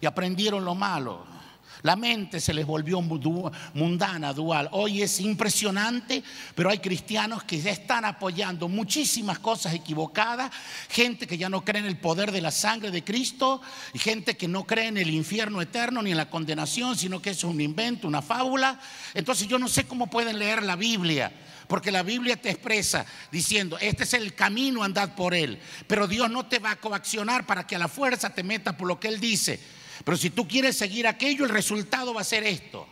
Y 0.00 0.06
aprendieron 0.06 0.64
lo 0.64 0.74
malo. 0.74 1.37
La 1.82 1.96
mente 1.96 2.40
se 2.40 2.52
les 2.52 2.66
volvió 2.66 3.00
mundana, 3.00 4.32
dual. 4.32 4.68
Hoy 4.72 5.02
es 5.02 5.20
impresionante, 5.20 6.22
pero 6.54 6.70
hay 6.70 6.78
cristianos 6.78 7.44
que 7.44 7.60
ya 7.60 7.70
están 7.70 8.04
apoyando 8.04 8.68
muchísimas 8.68 9.38
cosas 9.38 9.74
equivocadas, 9.74 10.50
gente 10.88 11.26
que 11.26 11.38
ya 11.38 11.48
no 11.48 11.64
cree 11.64 11.80
en 11.80 11.86
el 11.86 11.98
poder 11.98 12.32
de 12.32 12.40
la 12.40 12.50
sangre 12.50 12.90
de 12.90 13.04
Cristo, 13.04 13.60
y 13.92 13.98
gente 13.98 14.36
que 14.36 14.48
no 14.48 14.64
cree 14.64 14.88
en 14.88 14.96
el 14.98 15.10
infierno 15.10 15.62
eterno 15.62 16.02
ni 16.02 16.10
en 16.10 16.16
la 16.16 16.30
condenación, 16.30 16.96
sino 16.96 17.22
que 17.22 17.30
es 17.30 17.44
un 17.44 17.60
invento, 17.60 18.08
una 18.08 18.22
fábula. 18.22 18.80
Entonces 19.14 19.46
yo 19.46 19.58
no 19.58 19.68
sé 19.68 19.86
cómo 19.86 20.08
pueden 20.08 20.38
leer 20.38 20.62
la 20.62 20.76
Biblia. 20.76 21.32
Porque 21.68 21.92
la 21.92 22.02
Biblia 22.02 22.36
te 22.36 22.48
expresa 22.48 23.04
diciendo, 23.30 23.78
este 23.78 24.04
es 24.04 24.14
el 24.14 24.34
camino, 24.34 24.82
andad 24.82 25.14
por 25.14 25.34
él. 25.34 25.60
Pero 25.86 26.06
Dios 26.08 26.30
no 26.30 26.46
te 26.46 26.58
va 26.58 26.72
a 26.72 26.76
coaccionar 26.76 27.46
para 27.46 27.66
que 27.66 27.76
a 27.76 27.78
la 27.78 27.88
fuerza 27.88 28.30
te 28.30 28.42
meta 28.42 28.76
por 28.76 28.88
lo 28.88 28.98
que 28.98 29.08
Él 29.08 29.20
dice. 29.20 29.60
Pero 30.04 30.16
si 30.16 30.30
tú 30.30 30.46
quieres 30.46 30.76
seguir 30.76 31.06
aquello, 31.06 31.44
el 31.44 31.50
resultado 31.50 32.14
va 32.14 32.20
a 32.20 32.24
ser 32.24 32.44
esto. 32.44 32.86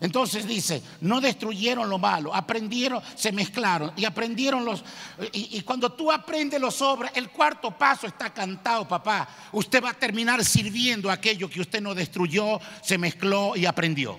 Entonces 0.00 0.46
dice, 0.46 0.82
no 1.02 1.20
destruyeron 1.20 1.88
lo 1.90 1.98
malo, 1.98 2.34
aprendieron, 2.34 3.02
se 3.16 3.32
mezclaron 3.32 3.92
y 3.96 4.06
aprendieron 4.06 4.64
los... 4.64 4.82
Y, 5.32 5.60
cuando 5.60 5.92
tú 5.92 6.10
aprendes 6.10 6.58
los 6.58 6.80
obras, 6.80 7.12
el 7.14 7.28
cuarto 7.28 7.70
paso 7.76 8.06
está 8.06 8.32
cantado, 8.32 8.88
papá. 8.88 9.28
Usted 9.52 9.84
va 9.84 9.90
a 9.90 9.94
terminar 9.94 10.42
sirviendo 10.42 11.10
aquello 11.10 11.50
que 11.50 11.60
usted 11.60 11.82
no 11.82 11.94
destruyó, 11.94 12.58
se 12.82 12.96
mezcló 12.96 13.54
y 13.56 13.66
aprendió. 13.66 14.18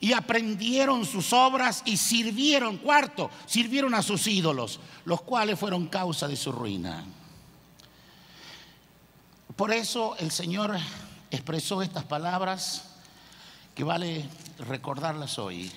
Y 0.00 0.12
aprendieron 0.12 1.06
sus 1.06 1.32
obras 1.32 1.82
y 1.84 1.96
sirvieron, 1.96 2.78
cuarto, 2.78 3.30
sirvieron 3.46 3.94
a 3.94 4.02
sus 4.02 4.26
ídolos, 4.26 4.80
los 5.04 5.22
cuales 5.22 5.56
fueron 5.56 5.86
causa 5.86 6.26
de 6.26 6.36
su 6.36 6.50
ruina. 6.50 7.04
Por 9.56 9.72
eso 9.72 10.16
el 10.18 10.30
Señor 10.30 10.76
expresó 11.30 11.80
estas 11.80 12.04
palabras 12.04 12.84
que 13.74 13.84
vale 13.84 14.28
recordarlas 14.58 15.38
hoy. 15.38 15.72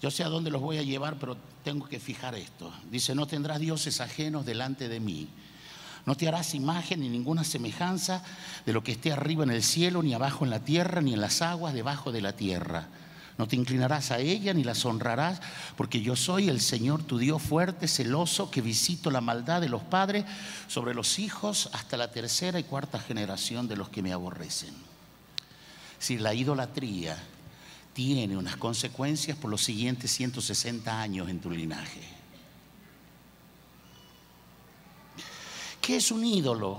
Yo 0.00 0.10
sé 0.10 0.22
a 0.22 0.28
dónde 0.28 0.50
los 0.50 0.62
voy 0.62 0.78
a 0.78 0.82
llevar, 0.82 1.16
pero 1.18 1.36
tengo 1.64 1.88
que 1.88 1.98
fijar 1.98 2.36
esto. 2.36 2.72
Dice, 2.90 3.16
no 3.16 3.26
tendrás 3.26 3.58
dioses 3.58 4.00
ajenos 4.00 4.46
delante 4.46 4.88
de 4.88 5.00
mí. 5.00 5.28
No 6.06 6.16
te 6.16 6.28
harás 6.28 6.54
imagen 6.54 7.00
ni 7.00 7.08
ninguna 7.08 7.42
semejanza 7.42 8.22
de 8.66 8.72
lo 8.72 8.84
que 8.84 8.92
esté 8.92 9.12
arriba 9.12 9.42
en 9.42 9.50
el 9.50 9.64
cielo, 9.64 10.02
ni 10.02 10.14
abajo 10.14 10.44
en 10.44 10.50
la 10.50 10.60
tierra, 10.60 11.00
ni 11.00 11.12
en 11.14 11.20
las 11.20 11.42
aguas 11.42 11.74
debajo 11.74 12.12
de 12.12 12.20
la 12.20 12.34
tierra 12.34 12.88
no 13.38 13.48
te 13.48 13.56
inclinarás 13.56 14.10
a 14.10 14.18
ella 14.18 14.52
ni 14.52 14.62
las 14.62 14.84
honrarás, 14.84 15.40
porque 15.76 16.02
yo 16.02 16.16
soy 16.16 16.48
el 16.48 16.60
Señor 16.60 17.02
tu 17.02 17.18
Dios 17.18 17.40
fuerte, 17.40 17.88
celoso, 17.88 18.50
que 18.50 18.60
visito 18.60 19.10
la 19.10 19.20
maldad 19.20 19.60
de 19.60 19.68
los 19.68 19.82
padres 19.82 20.24
sobre 20.68 20.94
los 20.94 21.18
hijos 21.18 21.70
hasta 21.72 21.96
la 21.96 22.10
tercera 22.10 22.58
y 22.58 22.64
cuarta 22.64 22.98
generación 22.98 23.68
de 23.68 23.76
los 23.76 23.88
que 23.88 24.02
me 24.02 24.12
aborrecen. 24.12 24.74
Si 25.98 26.18
la 26.18 26.34
idolatría 26.34 27.16
tiene 27.94 28.36
unas 28.36 28.56
consecuencias 28.56 29.36
por 29.36 29.50
los 29.50 29.62
siguientes 29.62 30.10
160 30.10 31.00
años 31.00 31.28
en 31.28 31.40
tu 31.40 31.50
linaje. 31.50 32.00
¿Qué 35.80 35.96
es 35.96 36.10
un 36.10 36.24
ídolo? 36.24 36.78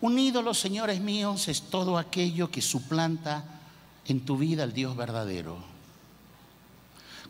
Un 0.00 0.18
ídolo, 0.18 0.54
señores 0.54 1.00
míos, 1.00 1.48
es 1.48 1.62
todo 1.62 1.98
aquello 1.98 2.50
que 2.50 2.62
suplanta 2.62 3.53
en 4.06 4.24
tu 4.24 4.36
vida 4.36 4.64
el 4.64 4.72
Dios 4.72 4.96
verdadero. 4.96 5.56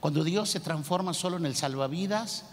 Cuando 0.00 0.25
Dios 0.25 0.50
se 0.50 0.61
transforma 0.61 1.14
solo 1.14 1.37
en 1.37 1.47
el 1.47 1.57
salvavidas 1.57 2.45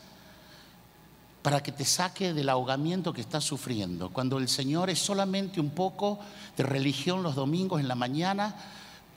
para 1.42 1.64
que 1.64 1.72
te 1.72 1.86
saque 1.86 2.34
del 2.34 2.50
ahogamiento 2.50 3.14
que 3.14 3.22
estás 3.22 3.44
sufriendo. 3.44 4.12
Cuando 4.12 4.38
el 4.38 4.48
Señor 4.48 4.90
es 4.90 5.00
solamente 5.00 5.60
un 5.60 5.72
poco 5.72 6.20
de 6.56 6.64
religión 6.64 7.24
los 7.24 7.36
domingos 7.36 7.82
en 7.82 7.88
la 7.88 7.96
mañana, 7.96 8.56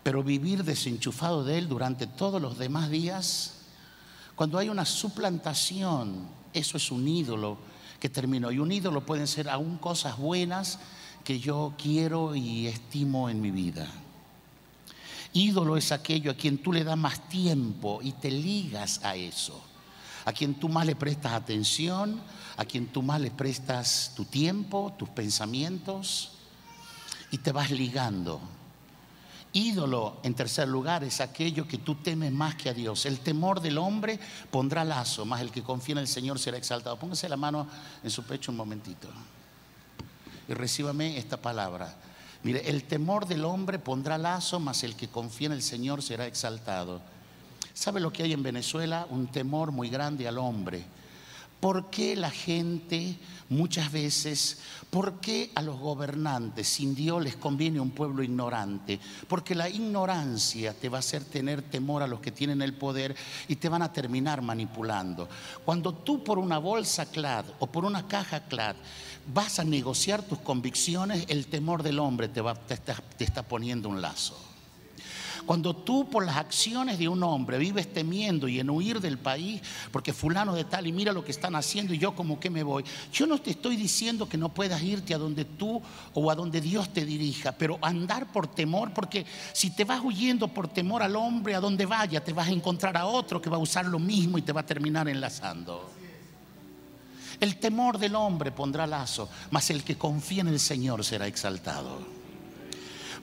pero 0.02 0.22
vivir 0.22 0.64
desenchufado 0.64 1.44
de 1.44 1.58
Él 1.58 1.68
durante 1.68 2.06
todos 2.06 2.40
los 2.40 2.58
demás 2.58 2.90
días. 2.90 3.54
Cuando 4.34 4.58
hay 4.58 4.68
una 4.68 4.84
suplantación, 4.84 6.26
eso 6.52 6.76
es 6.76 6.90
un 6.90 7.06
ídolo 7.06 7.58
que 8.00 8.08
terminó. 8.08 8.50
Y 8.50 8.58
un 8.58 8.72
ídolo 8.72 9.04
pueden 9.04 9.26
ser 9.26 9.48
aún 9.48 9.76
cosas 9.76 10.18
buenas 10.18 10.78
que 11.24 11.38
yo 11.38 11.74
quiero 11.78 12.34
y 12.34 12.66
estimo 12.66 13.28
en 13.28 13.40
mi 13.40 13.50
vida. 13.50 13.86
Ídolo 15.34 15.76
es 15.76 15.92
aquello 15.92 16.30
a 16.30 16.34
quien 16.34 16.58
tú 16.58 16.72
le 16.72 16.84
das 16.84 16.96
más 16.96 17.28
tiempo 17.28 18.00
y 18.02 18.12
te 18.12 18.30
ligas 18.30 19.00
a 19.04 19.16
eso. 19.16 19.62
A 20.24 20.32
quien 20.32 20.54
tú 20.54 20.68
más 20.68 20.86
le 20.86 20.96
prestas 20.96 21.32
atención, 21.32 22.20
a 22.56 22.64
quien 22.64 22.86
tú 22.86 23.02
más 23.02 23.20
le 23.20 23.30
prestas 23.30 24.12
tu 24.16 24.24
tiempo, 24.24 24.94
tus 24.98 25.10
pensamientos 25.10 26.32
y 27.30 27.38
te 27.38 27.52
vas 27.52 27.70
ligando. 27.70 28.40
Ídolo, 29.52 30.20
en 30.22 30.34
tercer 30.34 30.66
lugar, 30.66 31.04
es 31.04 31.20
aquello 31.20 31.68
que 31.68 31.78
tú 31.78 31.96
temes 31.96 32.32
más 32.32 32.54
que 32.54 32.70
a 32.70 32.74
Dios. 32.74 33.04
El 33.04 33.20
temor 33.20 33.60
del 33.60 33.78
hombre 33.78 34.18
pondrá 34.50 34.84
lazo, 34.84 35.24
más 35.24 35.40
el 35.40 35.50
que 35.50 35.62
confía 35.62 35.92
en 35.92 35.98
el 35.98 36.08
Señor 36.08 36.38
será 36.38 36.56
exaltado. 36.56 36.98
Póngase 36.98 37.28
la 37.28 37.36
mano 37.36 37.68
en 38.02 38.10
su 38.10 38.24
pecho 38.24 38.50
un 38.50 38.56
momentito 38.56 39.08
y 40.48 40.54
recíbame 40.54 41.18
esta 41.18 41.36
palabra. 41.36 41.94
Mire, 42.44 42.68
el 42.68 42.84
temor 42.84 43.26
del 43.26 43.44
hombre 43.44 43.78
pondrá 43.78 44.18
lazo, 44.18 44.60
mas 44.60 44.84
el 44.84 44.96
que 44.96 45.08
confía 45.08 45.46
en 45.46 45.52
el 45.52 45.62
Señor 45.62 46.02
será 46.02 46.26
exaltado. 46.26 47.00
¿Sabe 47.72 48.00
lo 48.00 48.12
que 48.12 48.22
hay 48.22 48.34
en 48.34 48.42
Venezuela? 48.42 49.06
Un 49.10 49.26
temor 49.28 49.72
muy 49.72 49.88
grande 49.88 50.28
al 50.28 50.36
hombre. 50.38 50.84
¿Por 51.64 51.88
qué 51.88 52.14
la 52.14 52.30
gente 52.30 53.16
muchas 53.48 53.90
veces, 53.90 54.58
por 54.90 55.18
qué 55.18 55.50
a 55.54 55.62
los 55.62 55.78
gobernantes 55.78 56.68
sin 56.68 56.94
Dios 56.94 57.24
les 57.24 57.36
conviene 57.36 57.80
un 57.80 57.92
pueblo 57.92 58.22
ignorante? 58.22 59.00
Porque 59.26 59.54
la 59.54 59.70
ignorancia 59.70 60.74
te 60.74 60.90
va 60.90 60.98
a 60.98 61.00
hacer 61.00 61.24
tener 61.24 61.62
temor 61.62 62.02
a 62.02 62.06
los 62.06 62.20
que 62.20 62.32
tienen 62.32 62.60
el 62.60 62.74
poder 62.74 63.16
y 63.48 63.56
te 63.56 63.70
van 63.70 63.80
a 63.80 63.94
terminar 63.94 64.42
manipulando. 64.42 65.26
Cuando 65.64 65.94
tú 65.94 66.22
por 66.22 66.38
una 66.38 66.58
bolsa 66.58 67.06
CLAD 67.06 67.46
o 67.60 67.66
por 67.66 67.86
una 67.86 68.06
caja 68.06 68.40
CLAD 68.40 68.76
vas 69.32 69.58
a 69.58 69.64
negociar 69.64 70.22
tus 70.22 70.40
convicciones, 70.40 71.24
el 71.28 71.46
temor 71.46 71.82
del 71.82 71.98
hombre 71.98 72.28
te, 72.28 72.42
te 73.16 73.24
está 73.24 73.42
poniendo 73.42 73.88
un 73.88 74.02
lazo. 74.02 74.53
Cuando 75.46 75.74
tú 75.74 76.08
por 76.08 76.24
las 76.24 76.36
acciones 76.36 76.98
de 76.98 77.08
un 77.08 77.22
hombre 77.22 77.58
vives 77.58 77.92
temiendo 77.92 78.48
y 78.48 78.60
en 78.60 78.70
huir 78.70 79.00
del 79.00 79.18
país, 79.18 79.60
porque 79.92 80.12
fulano 80.12 80.54
de 80.54 80.64
tal 80.64 80.86
y 80.86 80.92
mira 80.92 81.12
lo 81.12 81.24
que 81.24 81.32
están 81.32 81.54
haciendo 81.56 81.92
y 81.92 81.98
yo 81.98 82.14
como 82.14 82.40
que 82.40 82.50
me 82.50 82.62
voy. 82.62 82.84
Yo 83.12 83.26
no 83.26 83.38
te 83.38 83.50
estoy 83.50 83.76
diciendo 83.76 84.28
que 84.28 84.38
no 84.38 84.48
puedas 84.48 84.82
irte 84.82 85.14
a 85.14 85.18
donde 85.18 85.44
tú 85.44 85.82
o 86.14 86.30
a 86.30 86.34
donde 86.34 86.60
Dios 86.60 86.92
te 86.92 87.04
dirija, 87.04 87.52
pero 87.52 87.78
andar 87.82 88.32
por 88.32 88.46
temor, 88.46 88.92
porque 88.92 89.26
si 89.52 89.70
te 89.70 89.84
vas 89.84 90.00
huyendo 90.02 90.48
por 90.48 90.68
temor 90.68 91.02
al 91.02 91.16
hombre, 91.16 91.54
a 91.54 91.60
donde 91.60 91.86
vaya, 91.86 92.22
te 92.22 92.32
vas 92.32 92.48
a 92.48 92.52
encontrar 92.52 92.96
a 92.96 93.06
otro 93.06 93.40
que 93.40 93.50
va 93.50 93.56
a 93.56 93.60
usar 93.60 93.86
lo 93.86 93.98
mismo 93.98 94.38
y 94.38 94.42
te 94.42 94.52
va 94.52 94.62
a 94.62 94.66
terminar 94.66 95.08
enlazando. 95.08 95.90
El 97.40 97.56
temor 97.56 97.98
del 97.98 98.14
hombre 98.14 98.52
pondrá 98.52 98.86
lazo, 98.86 99.28
mas 99.50 99.68
el 99.70 99.82
que 99.82 99.98
confía 99.98 100.42
en 100.42 100.48
el 100.48 100.60
Señor 100.60 101.04
será 101.04 101.26
exaltado. 101.26 102.13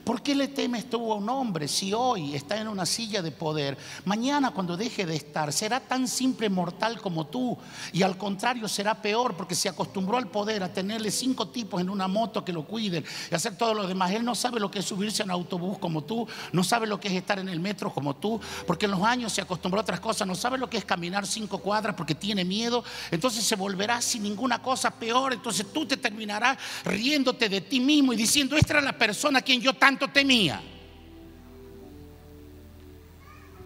¿Por 0.04 0.20
qué 0.20 0.34
le 0.34 0.48
temes 0.48 0.90
tú 0.90 1.12
a 1.12 1.16
un 1.16 1.28
hombre 1.28 1.68
si 1.68 1.92
hoy 1.92 2.34
está 2.34 2.60
en 2.60 2.66
una 2.66 2.84
silla 2.84 3.22
de 3.22 3.30
poder? 3.30 3.78
Mañana 4.04 4.50
cuando 4.50 4.76
deje 4.76 5.06
de 5.06 5.14
estar 5.14 5.52
será 5.52 5.78
tan 5.78 6.08
simple 6.08 6.48
mortal 6.48 7.00
como 7.00 7.26
tú 7.26 7.56
y 7.92 8.02
al 8.02 8.18
contrario 8.18 8.66
será 8.66 9.00
peor 9.00 9.36
porque 9.36 9.54
se 9.54 9.68
acostumbró 9.68 10.16
al 10.16 10.26
poder 10.26 10.64
a 10.64 10.72
tenerle 10.72 11.12
cinco 11.12 11.48
tipos 11.48 11.80
en 11.80 11.88
una 11.88 12.08
moto 12.08 12.44
que 12.44 12.52
lo 12.52 12.64
cuiden 12.64 13.04
y 13.30 13.34
hacer 13.34 13.56
todo 13.56 13.74
lo 13.74 13.86
demás. 13.86 14.10
Él 14.10 14.24
no 14.24 14.34
sabe 14.34 14.58
lo 14.58 14.72
que 14.72 14.80
es 14.80 14.84
subirse 14.84 15.22
a 15.22 15.24
un 15.24 15.30
autobús 15.30 15.78
como 15.78 16.02
tú, 16.02 16.26
no 16.52 16.64
sabe 16.64 16.88
lo 16.88 16.98
que 16.98 17.06
es 17.06 17.14
estar 17.14 17.38
en 17.38 17.48
el 17.48 17.60
metro 17.60 17.94
como 17.94 18.16
tú, 18.16 18.40
porque 18.66 18.86
en 18.86 18.92
los 18.92 19.02
años 19.02 19.32
se 19.32 19.40
acostumbró 19.40 19.80
a 19.80 19.82
otras 19.82 20.00
cosas, 20.00 20.26
no 20.26 20.34
sabe 20.34 20.58
lo 20.58 20.68
que 20.68 20.78
es 20.78 20.84
caminar 20.84 21.28
cinco 21.28 21.58
cuadras 21.58 21.94
porque 21.94 22.16
tiene 22.16 22.44
miedo, 22.44 22.82
entonces 23.12 23.44
se 23.44 23.54
volverá 23.54 24.00
sin 24.02 24.24
ninguna 24.24 24.60
cosa 24.60 24.90
peor, 24.90 25.32
entonces 25.32 25.72
tú 25.72 25.86
te 25.86 25.96
terminarás 25.96 26.58
riéndote 26.84 27.48
de 27.48 27.60
ti 27.60 27.78
mismo 27.78 28.12
y 28.12 28.16
diciendo, 28.16 28.56
esta 28.56 28.74
era 28.74 28.82
la 28.82 28.98
persona 28.98 29.38
a 29.38 29.42
quien 29.42 29.60
yo 29.60 29.74
tanto 29.74 29.91
temía. 29.98 30.60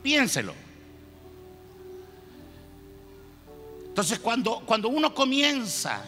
Piénselo. 0.02 0.54
Entonces 3.86 4.18
cuando, 4.18 4.60
cuando 4.60 4.88
uno 4.88 5.14
comienza 5.14 6.02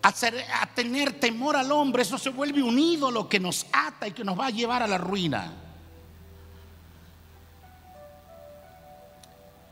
a, 0.00 0.08
a 0.08 0.66
tener 0.74 1.14
temor 1.18 1.56
al 1.56 1.72
hombre, 1.72 2.02
eso 2.02 2.16
se 2.16 2.30
vuelve 2.30 2.62
un 2.62 2.78
ídolo 2.78 3.28
que 3.28 3.40
nos 3.40 3.66
ata 3.72 4.06
y 4.08 4.12
que 4.12 4.24
nos 4.24 4.38
va 4.38 4.46
a 4.46 4.50
llevar 4.50 4.82
a 4.82 4.86
la 4.86 4.98
ruina. 4.98 5.52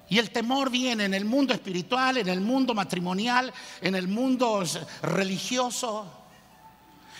Y 0.08 0.18
el 0.18 0.30
temor 0.30 0.70
viene 0.70 1.04
en 1.04 1.14
el 1.14 1.24
mundo 1.24 1.52
espiritual, 1.52 2.18
en 2.18 2.28
el 2.28 2.40
mundo 2.40 2.74
matrimonial, 2.74 3.52
en 3.80 3.94
el 3.94 4.06
mundo 4.06 4.62
religioso 5.02 6.25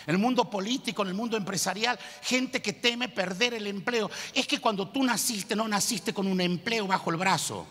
en 0.07 0.15
el 0.15 0.19
mundo 0.19 0.49
político, 0.49 1.03
en 1.03 1.09
el 1.09 1.15
mundo 1.15 1.37
empresarial, 1.37 1.99
gente 2.23 2.63
que 2.63 2.73
teme 2.73 3.09
perder 3.09 3.55
el 3.55 3.67
empleo. 3.67 4.11
Es 4.33 4.47
que 4.47 4.61
cuando 4.61 4.89
tú 4.89 5.03
naciste, 5.03 5.57
no 5.57 5.67
naciste 5.67 6.13
con 6.15 6.27
un 6.27 6.41
empleo 6.41 6.87
bajo 6.87 7.11
el 7.11 7.17
brazo. 7.17 7.67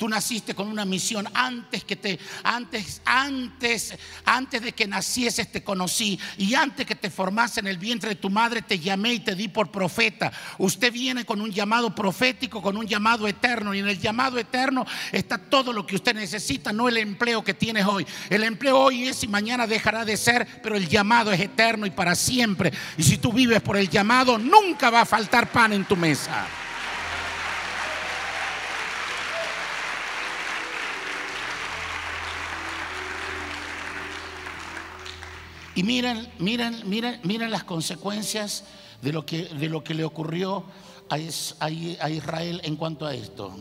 Tú 0.00 0.08
naciste 0.08 0.54
con 0.54 0.68
una 0.68 0.86
misión 0.86 1.28
antes 1.34 1.84
que 1.84 1.94
te 1.94 2.18
antes 2.42 3.02
antes 3.04 3.94
antes 4.24 4.62
de 4.62 4.72
que 4.72 4.86
nacieses 4.86 5.52
te 5.52 5.62
conocí 5.62 6.18
y 6.38 6.54
antes 6.54 6.86
que 6.86 6.94
te 6.94 7.10
formase 7.10 7.60
en 7.60 7.66
el 7.66 7.76
vientre 7.76 8.08
de 8.08 8.16
tu 8.16 8.30
madre 8.30 8.62
te 8.62 8.78
llamé 8.78 9.12
y 9.12 9.20
te 9.20 9.34
di 9.34 9.48
por 9.48 9.70
profeta. 9.70 10.32
Usted 10.56 10.90
viene 10.90 11.26
con 11.26 11.42
un 11.42 11.50
llamado 11.50 11.94
profético, 11.94 12.62
con 12.62 12.78
un 12.78 12.86
llamado 12.86 13.28
eterno 13.28 13.74
y 13.74 13.80
en 13.80 13.88
el 13.88 14.00
llamado 14.00 14.38
eterno 14.38 14.86
está 15.12 15.36
todo 15.36 15.70
lo 15.70 15.86
que 15.86 15.96
usted 15.96 16.14
necesita, 16.14 16.72
no 16.72 16.88
el 16.88 16.96
empleo 16.96 17.44
que 17.44 17.52
tienes 17.52 17.84
hoy. 17.84 18.06
El 18.30 18.44
empleo 18.44 18.78
hoy 18.78 19.06
es 19.06 19.22
y 19.22 19.28
mañana 19.28 19.66
dejará 19.66 20.06
de 20.06 20.16
ser, 20.16 20.48
pero 20.62 20.76
el 20.76 20.88
llamado 20.88 21.30
es 21.30 21.40
eterno 21.40 21.84
y 21.84 21.90
para 21.90 22.14
siempre. 22.14 22.72
Y 22.96 23.02
si 23.02 23.18
tú 23.18 23.34
vives 23.34 23.60
por 23.60 23.76
el 23.76 23.90
llamado, 23.90 24.38
nunca 24.38 24.88
va 24.88 25.02
a 25.02 25.04
faltar 25.04 25.52
pan 25.52 25.74
en 25.74 25.84
tu 25.84 25.94
mesa. 25.94 26.46
Y 35.80 35.82
miren, 35.82 36.28
miren, 36.38 36.82
miren, 36.84 37.20
miren 37.22 37.50
las 37.50 37.64
consecuencias 37.64 38.64
de 39.00 39.14
lo 39.14 39.24
que, 39.24 39.46
de 39.46 39.70
lo 39.70 39.82
que 39.82 39.94
le 39.94 40.04
ocurrió 40.04 40.62
a, 41.08 41.14
a 41.14 42.10
Israel 42.10 42.60
en 42.64 42.76
cuanto 42.76 43.06
a 43.06 43.14
esto 43.14 43.56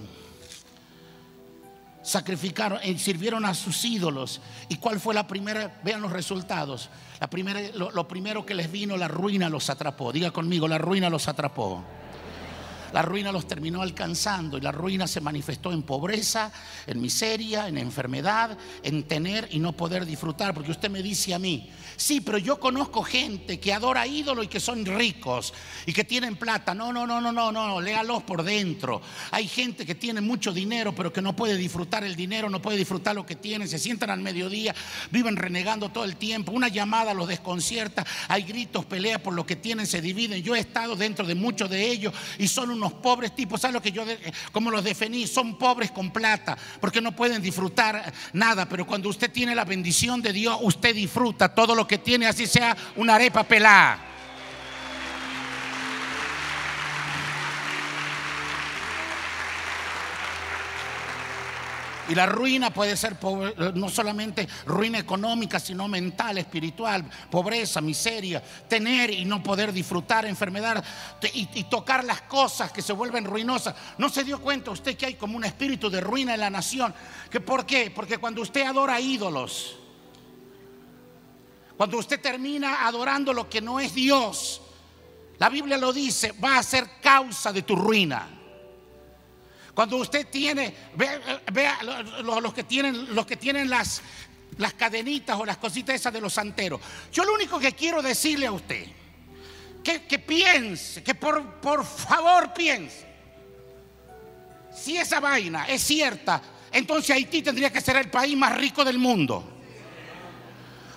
sacrificaron 2.02 2.80
y 2.84 2.98
sirvieron 2.98 3.46
a 3.46 3.54
sus 3.54 3.86
ídolos. 3.86 4.42
¿Y 4.68 4.78
cuál 4.78 5.00
fue 5.00 5.14
la 5.14 5.28
primera? 5.28 5.80
Vean 5.82 6.02
los 6.02 6.12
resultados. 6.12 6.90
La 7.22 7.30
primera, 7.30 7.62
lo, 7.76 7.90
lo, 7.92 8.06
primero 8.06 8.46
que 8.46 8.54
les 8.54 8.70
vino, 8.70 8.98
la 8.98 9.08
ruina 9.08 9.48
los 9.48 9.70
atrapó. 9.70 10.12
Diga 10.12 10.32
conmigo, 10.32 10.68
la 10.68 10.78
ruina 10.78 11.10
los 11.10 11.30
atrapó. 11.30 11.86
La 12.94 13.02
ruina 13.02 13.32
los 13.32 13.48
terminó 13.48 13.82
alcanzando 13.82 14.58
y 14.58 14.62
la 14.62 14.72
ruina 14.72 15.08
se 15.08 15.22
manifestó 15.22 15.72
en 15.72 15.84
pobreza, 15.84 16.52
en 16.88 17.02
miseria, 17.02 17.68
en 17.68 17.78
enfermedad, 17.78 18.58
en 18.84 19.04
tener 19.04 19.48
y 19.52 19.60
no 19.60 19.74
poder 19.74 20.06
disfrutar. 20.06 20.54
Porque 20.54 20.72
usted 20.72 20.90
me 20.90 21.02
dice 21.02 21.34
a 21.34 21.40
mí, 21.40 21.70
sí, 21.96 22.22
pero 22.22 22.38
yo 22.38 22.60
conozco 22.60 23.04
gente 23.04 23.60
que 23.60 23.74
adora 23.74 24.08
ídolo 24.08 24.44
y 24.44 24.48
que 24.48 24.60
son 24.60 24.86
ricos 24.86 25.54
y 25.86 25.94
que 25.94 26.04
tienen 26.04 26.36
plata. 26.36 26.74
No, 26.74 26.92
no, 26.94 27.06
no, 27.06 27.22
no, 27.22 27.32
no, 27.32 27.52
no, 27.52 27.82
léalos 27.82 28.24
por 28.24 28.44
dentro. 28.44 29.02
Hay 29.32 29.48
gente 29.48 29.86
que 29.86 29.96
tiene 29.96 30.22
mucho 30.22 30.52
dinero 30.52 30.94
pero 30.96 31.12
que 31.12 31.22
no 31.22 31.36
puede 31.36 31.58
disfrutar 31.58 32.04
el 32.04 32.16
dinero, 32.16 32.50
no 32.50 32.62
puede 32.62 32.78
disfrutar 32.78 33.16
lo 33.16 33.26
que 33.26 33.36
tiene, 33.36 33.68
se 33.68 33.80
sientan 33.80 34.10
al 34.10 34.20
mediodía, 34.20 34.74
viven 35.12 35.36
renegando 35.36 35.90
todo 35.90 36.04
el 36.04 36.16
tiempo. 36.16 36.52
Una 36.52 36.68
llamada 36.68 37.14
los 37.14 37.28
desconcierta, 37.28 38.06
hay 38.28 38.44
gritos, 38.44 38.86
peleas 38.86 39.22
por 39.22 39.34
lo 39.34 39.46
que 39.46 39.56
tienen, 39.56 39.88
se 39.88 40.02
dividen. 40.02 40.42
Yo 40.42 40.56
he 40.56 40.60
estado 40.60 40.96
dentro 40.96 41.26
de 41.26 41.36
muchos 41.36 41.70
de 41.70 41.90
ellos 41.90 42.14
y 42.38 42.48
son 42.48 42.70
un 42.70 42.79
unos 42.80 42.94
pobres 42.94 43.36
tipos, 43.36 43.62
¿sabes 43.62 43.74
lo 43.74 43.82
que 43.82 43.92
yo, 43.92 44.04
como 44.52 44.72
los 44.72 44.84
definí? 44.84 45.28
Son 45.28 45.58
pobres 45.58 45.92
con 45.92 46.12
plata, 46.12 46.58
porque 46.80 47.02
no 47.02 47.16
pueden 47.16 47.42
disfrutar 47.42 48.12
nada, 48.34 48.68
pero 48.68 48.88
cuando 48.88 49.10
usted 49.10 49.32
tiene 49.32 49.54
la 49.54 49.66
bendición 49.66 50.22
de 50.22 50.34
Dios, 50.34 50.58
usted 50.62 50.96
disfruta 50.96 51.54
todo 51.54 51.76
lo 51.76 51.86
que 51.86 52.00
tiene, 52.00 52.28
así 52.28 52.48
sea 52.48 52.76
una 52.96 53.16
arepa 53.16 53.44
pelada. 53.44 54.09
Y 62.10 62.16
la 62.16 62.26
ruina 62.26 62.74
puede 62.74 62.98
ser 62.98 63.18
no 63.76 63.88
solamente 63.88 64.48
ruina 64.66 64.98
económica, 64.98 65.60
sino 65.60 65.88
mental, 65.88 66.40
espiritual, 66.40 67.06
pobreza, 67.30 67.82
miseria, 67.82 68.42
tener 68.68 69.12
y 69.12 69.26
no 69.26 69.44
poder 69.44 69.72
disfrutar, 69.72 70.26
enfermedad 70.26 70.84
y, 71.34 71.64
tocar 71.66 72.04
las 72.04 72.22
cosas 72.22 72.72
que 72.72 72.82
se 72.82 72.94
vuelven 72.94 73.26
ruinosas. 73.26 73.76
¿No 74.00 74.10
se 74.10 74.24
dio 74.24 74.42
cuenta 74.42 74.72
usted 74.72 74.98
que 74.98 75.06
hay 75.06 75.14
como 75.14 75.38
un 75.38 75.44
espíritu 75.44 75.88
de 75.88 76.02
ruina 76.02 76.34
en 76.34 76.40
la 76.40 76.50
nación? 76.50 76.96
¿Que 77.30 77.40
¿Por 77.40 77.68
qué? 77.68 77.92
Porque 77.92 78.18
cuando 78.18 78.42
usted 78.42 78.64
adora 78.64 79.00
ídolos, 79.00 79.78
cuando 81.78 82.00
usted 82.00 82.20
termina 82.20 82.88
adorando 82.88 83.34
lo 83.34 83.48
que 83.48 83.62
no 83.62 83.80
es 83.80 83.94
Dios, 83.94 84.62
la 85.38 85.50
Biblia 85.50 85.78
lo 85.78 85.94
dice, 85.94 86.32
va 86.44 86.58
a 86.58 86.64
ser 86.64 86.90
causa 87.02 87.54
de 87.54 87.62
tu 87.62 87.76
ruina. 87.76 88.39
Cuando 89.74 89.98
usted 89.98 90.28
tiene, 90.28 90.74
vea, 90.96 91.80
los, 92.24 92.54
que 92.54 92.64
tienen, 92.64 93.14
los 93.16 93.26
que 93.26 93.38
tienen 93.38 93.70
las, 93.70 94.02
las 94.58 94.74
cadenitas 94.74 95.38
o 95.40 95.46
las 95.46 95.58
cositas 95.58 95.96
esas 95.96 96.14
de 96.14 96.22
los 96.22 96.34
santeros. 96.34 96.82
Yo 97.12 97.24
lo 97.24 97.34
único 97.34 97.60
que 97.60 97.74
quiero 97.74 98.02
decirle 98.02 98.48
a 98.48 98.52
usted, 98.52 98.86
que, 99.84 100.20
piense, 100.20 101.02
que 101.02 101.16
por, 101.16 101.44
por 101.56 101.86
favor 101.86 102.54
piense, 102.54 103.08
si 104.76 104.98
esa 104.98 105.20
vaina 105.20 105.66
es 105.68 105.82
cierta, 105.82 106.42
entonces 106.72 107.16
Haití 107.16 107.42
tendría 107.42 107.72
que 107.72 107.82
ser 107.82 107.96
el 107.96 108.10
país 108.10 108.38
más 108.38 108.56
rico 108.56 108.84
del 108.84 109.00
mundo. 109.00 109.58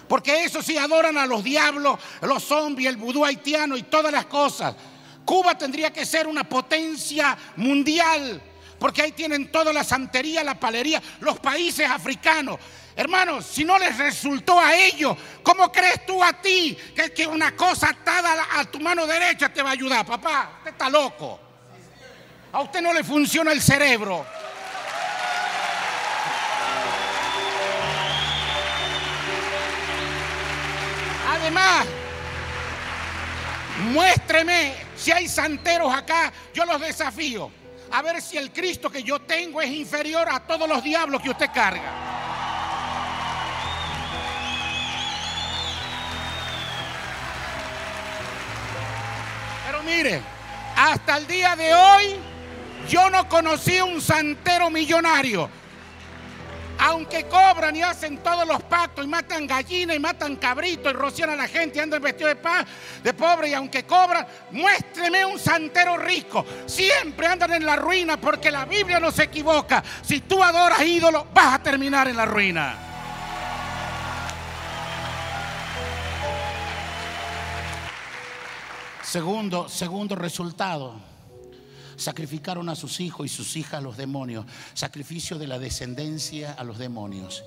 Porque 0.09 0.45
eso 0.45 0.61
sí 0.63 0.77
adoran 0.77 1.17
a 1.17 1.25
los 1.25 1.43
diablos, 1.43 1.99
los 2.21 2.45
zombies, 2.45 2.91
el 2.91 2.97
vudú 2.97 3.25
haitiano 3.25 3.77
y 3.77 3.85
todas 3.85 4.13
las 4.13 4.27
cosas. 4.27 4.75
Cuba 5.25 5.57
tendría 5.57 5.91
que 5.91 6.05
ser 6.05 6.27
una 6.27 6.45
potencia 6.45 7.37
mundial 7.57 8.43
porque 8.83 9.01
ahí 9.01 9.13
tienen 9.13 9.53
toda 9.53 9.73
la 9.73 9.85
santería, 9.85 10.43
la 10.43 10.59
palería, 10.59 11.01
los 11.21 11.39
países 11.39 11.89
africanos. 11.89 12.59
Hermanos, 12.97 13.47
si 13.47 13.65
no 13.65 13.79
les 13.79 13.97
resultó 13.97 14.59
a 14.59 14.75
ellos, 14.75 15.17
¿cómo 15.41 15.71
crees 15.71 16.05
tú 16.05 16.21
a 16.21 16.33
ti 16.33 16.77
que, 16.93 17.13
que 17.13 17.25
una 17.25 17.55
cosa 17.55 17.91
atada 17.91 18.45
a, 18.59 18.65
tu 18.65 18.81
mano 18.81 19.07
derecha 19.07 19.51
te 19.51 19.63
va 19.63 19.69
a 19.69 19.73
ayudar? 19.75 20.05
Papá, 20.05 20.55
usted 20.59 20.73
está 20.73 20.91
loco. 20.91 21.39
A 22.53 22.61
usted 22.63 22.83
no 22.83 22.93
le 22.93 23.05
funciona 23.05 23.53
el 23.53 23.63
cerebro. 23.63 24.27
Además, 31.31 31.87
muéstreme 33.93 34.75
si 34.97 35.13
hay 35.13 35.29
santeros 35.29 35.95
acá, 35.95 36.33
yo 36.53 36.65
los 36.65 36.81
desafío 36.81 37.62
a 37.93 38.01
ver 38.01 38.23
si 38.23 38.39
el 38.39 38.51
Cristo 38.51 38.91
que 38.91 39.03
yo 39.03 39.21
tengo 39.21 39.61
es 39.61 39.71
inferior 39.71 40.27
a 40.31 40.41
todos 40.41 40.67
los 40.69 40.83
diablos 40.83 41.21
que 41.21 41.31
usted 41.31 41.51
carga. 41.53 41.93
Pero 49.67 49.83
mire, 49.83 50.23
Hasta 50.75 51.19
el 51.19 51.27
día 51.27 51.55
de 51.55 51.75
hoy 51.75 52.15
yo 52.89 53.11
no 53.11 53.29
conocí 53.29 53.79
un 53.81 54.01
santero 54.01 54.71
millonario. 54.71 55.51
Aunque 56.85 57.27
cobran 57.29 57.77
y 57.77 57.83
hacen 57.83 58.19
todos 58.19 58.45
los 58.45 58.61
pactos 58.65 59.05
y 59.05 59.09
matan 59.09 59.47
gallinas 59.47 59.95
y 59.95 60.01
matan 60.01 60.35
cabritos 60.35 60.93
y 60.93 60.97
rocian 60.97 61.31
a 61.31 61.37
la 61.37 61.47
gente 61.47 61.79
y 61.79 61.81
andan 61.81 62.03
vestidos 62.03 62.31
de 62.31 62.37
paz, 62.37 62.67
de 63.05 63.15
pobre 63.15 63.51
y 63.51 63.55
aunque 63.55 63.85
cobran, 63.85 64.27
muéstreme 64.51 65.25
un 65.25 65.39
santero 65.39 65.97
rico. 65.97 66.45
Siempre 66.67 67.29
andan 67.29 67.53
en 67.53 67.65
la 67.65 67.77
ruina 67.77 68.17
porque 68.17 68.51
la 68.51 68.65
Biblia 68.65 68.99
no 68.99 69.13
se 69.13 69.23
equivoca. 69.23 69.81
Si 70.03 70.23
tú 70.23 70.43
adoras 70.43 70.83
ídolos, 70.83 71.25
vas 71.33 71.55
a 71.55 71.63
terminar 71.63 72.09
en 72.09 72.17
la 72.17 72.25
ruina. 72.25 72.75
Segundo, 79.05 79.69
segundo 79.69 80.17
resultado. 80.17 81.12
Sacrificaron 81.97 82.69
a 82.69 82.75
sus 82.75 83.01
hijos 83.01 83.27
y 83.27 83.29
sus 83.29 83.57
hijas 83.57 83.75
a 83.75 83.81
los 83.81 83.97
demonios. 83.97 84.47
Sacrificio 84.75 85.39
de 85.39 85.47
la 85.47 85.59
descendencia 85.59 86.53
a 86.53 86.65
los 86.65 86.79
demonios. 86.79 87.45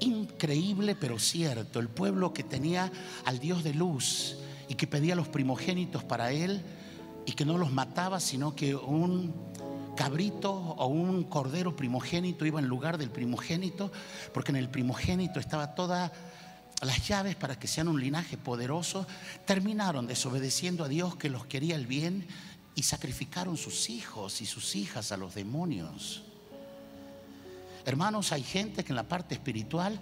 Increíble 0.00 0.94
pero 0.94 1.18
cierto. 1.18 1.80
El 1.80 1.88
pueblo 1.88 2.32
que 2.32 2.44
tenía 2.44 2.90
al 3.24 3.38
Dios 3.38 3.64
de 3.64 3.74
luz 3.74 4.36
y 4.68 4.74
que 4.74 4.86
pedía 4.86 5.14
los 5.14 5.28
primogénitos 5.28 6.04
para 6.04 6.32
él 6.32 6.62
y 7.26 7.32
que 7.32 7.44
no 7.44 7.58
los 7.58 7.72
mataba, 7.72 8.20
sino 8.20 8.54
que 8.54 8.74
un 8.74 9.34
cabrito 9.96 10.52
o 10.52 10.86
un 10.86 11.24
cordero 11.24 11.74
primogénito 11.74 12.46
iba 12.46 12.60
en 12.60 12.66
lugar 12.66 12.98
del 12.98 13.10
primogénito, 13.10 13.90
porque 14.32 14.52
en 14.52 14.56
el 14.56 14.68
primogénito 14.68 15.40
estaba 15.40 15.74
toda 15.74 16.12
las 16.80 17.08
llaves 17.08 17.34
para 17.34 17.58
que 17.58 17.66
sean 17.66 17.88
un 17.88 18.00
linaje 18.00 18.36
poderoso, 18.36 19.06
terminaron 19.44 20.06
desobedeciendo 20.06 20.84
a 20.84 20.88
Dios 20.88 21.16
que 21.16 21.28
los 21.28 21.46
quería 21.46 21.74
el 21.74 21.86
bien 21.86 22.28
y 22.78 22.84
sacrificaron 22.84 23.56
sus 23.56 23.90
hijos 23.90 24.40
y 24.40 24.46
sus 24.46 24.76
hijas 24.76 25.10
a 25.10 25.16
los 25.16 25.34
demonios. 25.34 26.22
Hermanos, 27.88 28.32
hay 28.32 28.42
gente 28.42 28.84
que 28.84 28.92
en 28.92 28.96
la 28.96 29.08
parte 29.08 29.34
espiritual, 29.34 29.98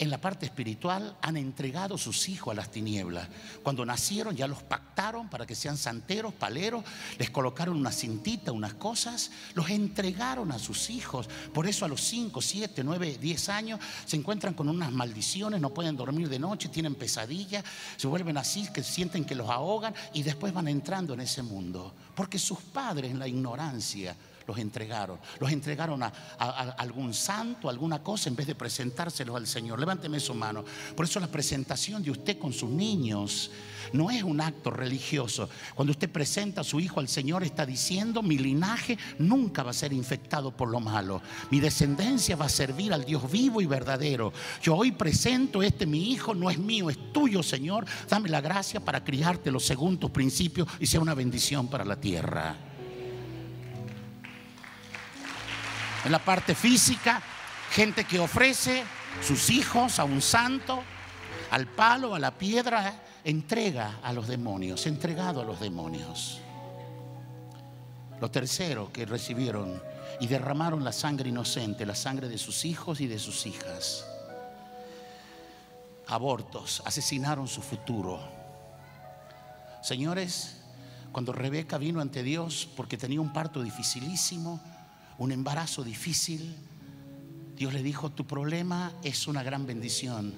en 0.00 0.10
la 0.10 0.20
parte 0.20 0.44
espiritual 0.44 1.16
han 1.22 1.36
entregado 1.36 1.96
sus 1.96 2.28
hijos 2.28 2.50
a 2.50 2.56
las 2.56 2.72
tinieblas. 2.72 3.28
Cuando 3.62 3.86
nacieron 3.86 4.34
ya 4.34 4.48
los 4.48 4.64
pactaron 4.64 5.28
para 5.28 5.46
que 5.46 5.54
sean 5.54 5.76
santeros, 5.76 6.34
paleros, 6.34 6.82
les 7.16 7.30
colocaron 7.30 7.76
una 7.76 7.92
cintita, 7.92 8.50
unas 8.50 8.74
cosas, 8.74 9.30
los 9.54 9.70
entregaron 9.70 10.50
a 10.50 10.58
sus 10.58 10.90
hijos. 10.90 11.28
Por 11.54 11.68
eso 11.68 11.84
a 11.84 11.88
los 11.88 12.00
5, 12.00 12.42
7, 12.42 12.82
9, 12.82 13.18
10 13.20 13.48
años 13.50 13.78
se 14.04 14.16
encuentran 14.16 14.54
con 14.54 14.68
unas 14.68 14.90
maldiciones, 14.90 15.60
no 15.60 15.72
pueden 15.72 15.94
dormir 15.94 16.28
de 16.28 16.40
noche, 16.40 16.68
tienen 16.68 16.96
pesadillas, 16.96 17.62
se 17.96 18.08
vuelven 18.08 18.36
así, 18.36 18.66
que 18.72 18.82
sienten 18.82 19.24
que 19.24 19.36
los 19.36 19.48
ahogan 19.48 19.94
y 20.12 20.24
después 20.24 20.52
van 20.52 20.66
entrando 20.66 21.14
en 21.14 21.20
ese 21.20 21.44
mundo. 21.44 21.94
Porque 22.16 22.40
sus 22.40 22.58
padres 22.58 23.12
en 23.12 23.20
la 23.20 23.28
ignorancia 23.28 24.16
los 24.48 24.58
entregaron. 24.58 25.20
Los 25.38 25.52
entregaron 25.52 26.02
a, 26.02 26.08
algún 26.78 27.12
santo, 27.12 27.68
alguna 27.68 28.02
cosa, 28.02 28.30
en 28.30 28.36
vez 28.36 28.46
de 28.46 28.54
presentárselos 28.54 29.36
al 29.36 29.46
Señor. 29.46 29.78
Levánteme 29.78 30.18
su 30.18 30.34
mano. 30.34 30.64
Por 30.96 31.04
eso 31.04 31.20
la 31.20 31.26
presentación 31.26 32.02
de 32.02 32.10
usted 32.10 32.38
con 32.38 32.54
sus 32.54 32.70
niños 32.70 33.50
no 33.92 34.10
es 34.10 34.22
un 34.22 34.40
acto 34.40 34.70
religioso. 34.70 35.50
Cuando 35.74 35.92
usted 35.92 36.10
presenta 36.10 36.62
a 36.62 36.64
su 36.64 36.80
hijo 36.80 36.98
al 36.98 37.08
Señor, 37.08 37.44
está 37.44 37.66
diciendo, 37.66 38.22
mi 38.22 38.38
linaje 38.38 38.96
nunca 39.18 39.62
va 39.62 39.70
a 39.70 39.74
ser 39.74 39.92
infectado 39.92 40.50
por 40.50 40.70
lo 40.70 40.80
malo. 40.80 41.20
Mi 41.50 41.60
descendencia 41.60 42.34
va 42.34 42.46
a 42.46 42.50
servir 42.50 42.94
al 42.94 43.04
Dios 43.04 43.30
vivo 43.30 43.60
y 43.60 43.66
verdadero. 43.66 44.32
Yo 44.62 44.76
hoy 44.76 44.92
presento 44.92 45.62
este, 45.62 45.84
mi 45.84 46.10
hijo 46.10 46.34
no 46.34 46.48
es 46.48 46.58
mío, 46.58 46.88
es 46.88 47.12
tuyo, 47.12 47.42
Señor. 47.42 47.84
Dame 48.08 48.30
la 48.30 48.40
gracia 48.40 48.80
para 48.80 49.04
criártelo 49.04 49.60
según 49.60 49.98
tus 49.98 50.10
principios 50.10 50.68
y 50.80 50.86
sea 50.86 51.00
una 51.00 51.12
bendición 51.12 51.68
para 51.68 51.84
la 51.84 52.00
tierra. 52.00 52.67
En 56.08 56.12
la 56.12 56.24
parte 56.24 56.54
física, 56.54 57.20
gente 57.70 58.04
que 58.04 58.18
ofrece 58.18 58.82
sus 59.20 59.50
hijos 59.50 59.98
a 59.98 60.04
un 60.04 60.22
santo, 60.22 60.82
al 61.50 61.66
palo, 61.66 62.14
a 62.14 62.18
la 62.18 62.30
piedra, 62.30 63.02
entrega 63.24 63.98
a 64.02 64.14
los 64.14 64.26
demonios, 64.26 64.86
entregado 64.86 65.42
a 65.42 65.44
los 65.44 65.60
demonios. 65.60 66.40
Lo 68.22 68.30
tercero 68.30 68.90
que 68.90 69.04
recibieron 69.04 69.82
y 70.18 70.28
derramaron 70.28 70.82
la 70.82 70.92
sangre 70.92 71.28
inocente, 71.28 71.84
la 71.84 71.94
sangre 71.94 72.30
de 72.30 72.38
sus 72.38 72.64
hijos 72.64 73.02
y 73.02 73.06
de 73.06 73.18
sus 73.18 73.44
hijas. 73.44 74.06
Abortos, 76.06 76.82
asesinaron 76.86 77.46
su 77.46 77.60
futuro. 77.60 78.18
Señores, 79.82 80.56
cuando 81.12 81.34
Rebeca 81.34 81.76
vino 81.76 82.00
ante 82.00 82.22
Dios 82.22 82.66
porque 82.78 82.96
tenía 82.96 83.20
un 83.20 83.34
parto 83.34 83.62
dificilísimo, 83.62 84.58
un 85.18 85.32
embarazo 85.32 85.82
difícil, 85.82 86.54
Dios 87.56 87.72
le 87.72 87.82
dijo, 87.82 88.10
tu 88.10 88.24
problema 88.24 88.92
es 89.02 89.26
una 89.26 89.42
gran 89.42 89.66
bendición. 89.66 90.32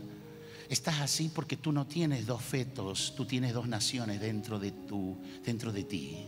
Estás 0.71 1.01
así 1.01 1.31
porque 1.35 1.57
tú 1.57 1.71
no 1.71 1.87
tienes 1.87 2.27
dos 2.27 2.43
fetos, 2.43 3.15
tú 3.15 3.27
tienes 3.27 3.53
dos 3.53 3.69
naciones 3.69 4.21
dentro 4.21 4.59
de, 4.59 4.71
tu, 4.73 5.19
dentro 5.45 5.71
de 5.73 5.85
ti. 5.85 6.27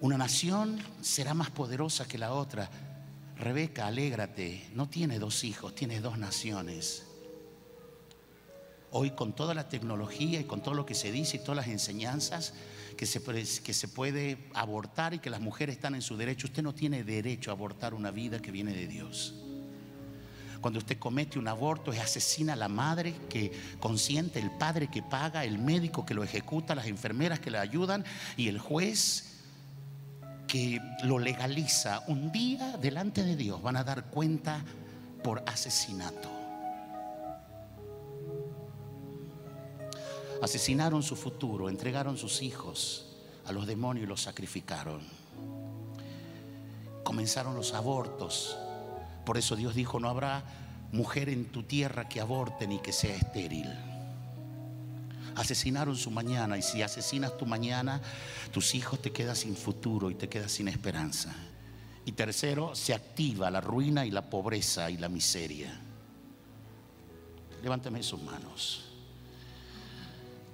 Una 0.00 0.16
nación 0.16 0.78
será 1.02 1.34
más 1.34 1.50
poderosa 1.50 2.06
que 2.06 2.18
la 2.18 2.32
otra. 2.32 2.70
Rebeca, 3.36 3.86
alégrate, 3.86 4.70
no 4.74 4.88
tiene 4.88 5.18
dos 5.18 5.44
hijos, 5.44 5.74
tiene 5.74 6.00
dos 6.00 6.18
naciones. 6.18 7.04
Hoy 8.92 9.10
con 9.10 9.34
toda 9.34 9.52
la 9.52 9.68
tecnología 9.68 10.40
y 10.40 10.44
con 10.44 10.62
todo 10.62 10.74
lo 10.74 10.86
que 10.86 10.94
se 10.94 11.12
dice 11.12 11.36
y 11.36 11.40
todas 11.40 11.56
las 11.56 11.68
enseñanzas, 11.68 12.54
que 12.98 13.06
se, 13.06 13.22
que 13.62 13.72
se 13.72 13.88
puede 13.88 14.50
abortar 14.54 15.14
y 15.14 15.20
que 15.20 15.30
las 15.30 15.40
mujeres 15.40 15.76
están 15.76 15.94
en 15.94 16.02
su 16.02 16.16
derecho. 16.16 16.48
Usted 16.48 16.64
no 16.64 16.74
tiene 16.74 17.04
derecho 17.04 17.50
a 17.50 17.54
abortar 17.54 17.94
una 17.94 18.10
vida 18.10 18.42
que 18.42 18.50
viene 18.50 18.74
de 18.74 18.88
Dios. 18.88 19.34
Cuando 20.60 20.80
usted 20.80 20.98
comete 20.98 21.38
un 21.38 21.46
aborto, 21.46 21.92
es 21.92 22.00
asesina 22.00 22.54
a 22.54 22.56
la 22.56 22.68
madre 22.68 23.14
que 23.30 23.52
consiente, 23.78 24.40
el 24.40 24.50
padre 24.50 24.88
que 24.88 25.00
paga, 25.00 25.44
el 25.44 25.60
médico 25.60 26.04
que 26.04 26.12
lo 26.12 26.24
ejecuta, 26.24 26.74
las 26.74 26.86
enfermeras 26.86 27.38
que 27.38 27.52
le 27.52 27.58
ayudan 27.58 28.04
y 28.36 28.48
el 28.48 28.58
juez 28.58 29.36
que 30.48 30.80
lo 31.04 31.20
legaliza. 31.20 32.02
Un 32.08 32.32
día 32.32 32.76
delante 32.78 33.22
de 33.22 33.36
Dios 33.36 33.62
van 33.62 33.76
a 33.76 33.84
dar 33.84 34.06
cuenta 34.06 34.64
por 35.22 35.44
asesinato. 35.46 36.37
Asesinaron 40.42 41.02
su 41.02 41.16
futuro, 41.16 41.68
entregaron 41.68 42.16
sus 42.16 42.42
hijos 42.42 43.06
a 43.46 43.52
los 43.52 43.66
demonios 43.66 44.04
y 44.04 44.08
los 44.08 44.22
sacrificaron. 44.22 45.00
Comenzaron 47.02 47.54
los 47.54 47.74
abortos. 47.74 48.56
Por 49.24 49.38
eso 49.38 49.56
Dios 49.56 49.74
dijo, 49.74 49.98
no 50.00 50.08
habrá 50.08 50.44
mujer 50.92 51.28
en 51.28 51.46
tu 51.46 51.62
tierra 51.62 52.08
que 52.08 52.20
aborte 52.20 52.66
ni 52.66 52.78
que 52.78 52.92
sea 52.92 53.14
estéril. 53.14 53.68
Asesinaron 55.34 55.96
su 55.96 56.10
mañana 56.10 56.58
y 56.58 56.62
si 56.62 56.82
asesinas 56.82 57.36
tu 57.38 57.46
mañana, 57.46 58.00
tus 58.52 58.74
hijos 58.74 59.00
te 59.00 59.12
quedan 59.12 59.36
sin 59.36 59.56
futuro 59.56 60.10
y 60.10 60.14
te 60.14 60.28
quedas 60.28 60.52
sin 60.52 60.68
esperanza. 60.68 61.34
Y 62.04 62.12
tercero, 62.12 62.74
se 62.74 62.94
activa 62.94 63.50
la 63.50 63.60
ruina 63.60 64.04
y 64.04 64.10
la 64.10 64.28
pobreza 64.28 64.90
y 64.90 64.96
la 64.96 65.08
miseria. 65.08 65.78
Levántame 67.62 68.02
sus 68.02 68.20
manos. 68.22 68.87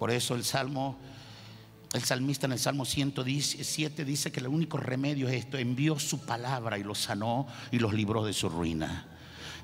Por 0.05 0.11
eso 0.11 0.35
el 0.35 0.45
Salmo, 0.45 0.99
el 1.95 2.03
salmista 2.03 2.45
en 2.45 2.53
el 2.53 2.59
Salmo 2.59 2.85
117 2.85 4.05
dice 4.05 4.31
que 4.31 4.41
el 4.41 4.49
único 4.49 4.77
remedio 4.77 5.31
es 5.31 5.37
esto, 5.37 5.57
envió 5.57 5.99
su 5.99 6.27
palabra 6.27 6.77
y 6.77 6.83
los 6.83 6.99
sanó 6.99 7.47
y 7.73 7.79
los 7.79 7.95
libró 7.95 8.23
de 8.23 8.35
su 8.35 8.51
ruina. 8.51 9.07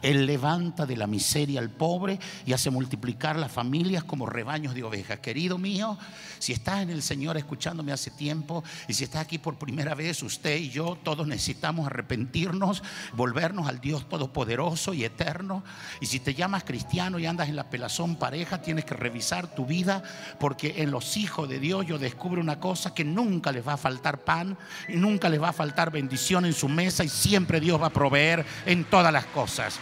Él 0.03 0.27
levanta 0.27 0.87
de 0.87 0.97
la 0.97 1.07
miseria 1.07 1.61
al 1.61 1.71
pobre 1.71 2.19
y 2.47 2.53
hace 2.53 2.71
multiplicar 2.71 3.37
las 3.37 3.53
familias 3.53 4.05
como 4.05 4.27
rebaños 4.27 4.75
de 4.75 4.83
ovejas. 4.83 5.21
Querido 5.21 5.59
mío, 5.59 5.99
si 6.39 6.53
estás 6.53 6.83
en 6.83 6.91
el 6.91 7.03
Señor 7.03 7.37
escuchándome 7.37 7.93
hace 7.93 8.11
tiempo 8.11 8.65
y 8.89 8.95
si 8.95 9.05
estás 9.05 9.23
aquí 9.23 9.39
por 9.39 9.59
primera 9.59 9.95
vez, 9.95 10.23
usted 10.23 10.57
y 10.57 10.71
yo, 10.71 10.99
todos 11.03 11.27
necesitamos 11.27 11.87
arrepentirnos, 11.87 12.83
volvernos 13.15 13.69
al 13.69 13.81
Dios 13.81 14.09
Todopoderoso 14.09 14.95
y 14.95 15.05
Eterno. 15.05 15.63
Y 16.01 16.07
si 16.07 16.21
te 16.21 16.35
llamas 16.35 16.65
cristiano 16.65 17.19
y 17.19 17.27
andas 17.27 17.49
en 17.49 17.57
la 17.57 17.69
pelazón 17.69 18.17
pareja, 18.17 18.63
tienes 18.63 18.85
que 18.85 18.95
revisar 18.95 19.55
tu 19.55 19.67
vida 19.67 20.03
porque 20.39 20.77
en 20.79 20.91
los 20.91 21.17
hijos 21.17 21.49
de 21.49 21.61
Dios 21.61 21.87
yo 21.87 21.99
descubro 21.99 22.41
una 22.41 22.59
cosa 22.59 22.95
que 22.95 23.05
nunca 23.05 23.53
les 23.53 23.67
va 23.67 23.75
a 23.75 23.77
faltar 23.77 24.25
pan 24.25 24.57
y 24.89 24.97
nunca 24.97 25.29
les 25.29 25.43
va 25.43 25.51
a 25.51 25.53
faltar 25.53 25.91
bendición 25.91 26.45
en 26.45 26.53
su 26.53 26.69
mesa 26.69 27.05
y 27.05 27.09
siempre 27.09 27.61
Dios 27.61 27.81
va 27.81 27.87
a 27.87 27.93
proveer 27.93 28.45
en 28.67 28.85
todas 28.85 29.13
las 29.13 29.27
cosas. 29.27 29.79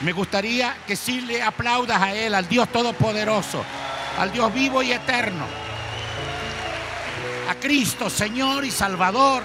Me 0.00 0.12
gustaría 0.12 0.76
que 0.84 0.96
sí 0.96 1.20
le 1.20 1.42
aplaudas 1.42 2.02
a 2.02 2.12
Él, 2.12 2.34
al 2.34 2.48
Dios 2.48 2.70
Todopoderoso, 2.72 3.64
al 4.18 4.32
Dios 4.32 4.52
vivo 4.52 4.82
y 4.82 4.90
eterno, 4.90 5.44
a 7.48 7.54
Cristo, 7.54 8.10
Señor 8.10 8.64
y 8.64 8.72
Salvador. 8.72 9.44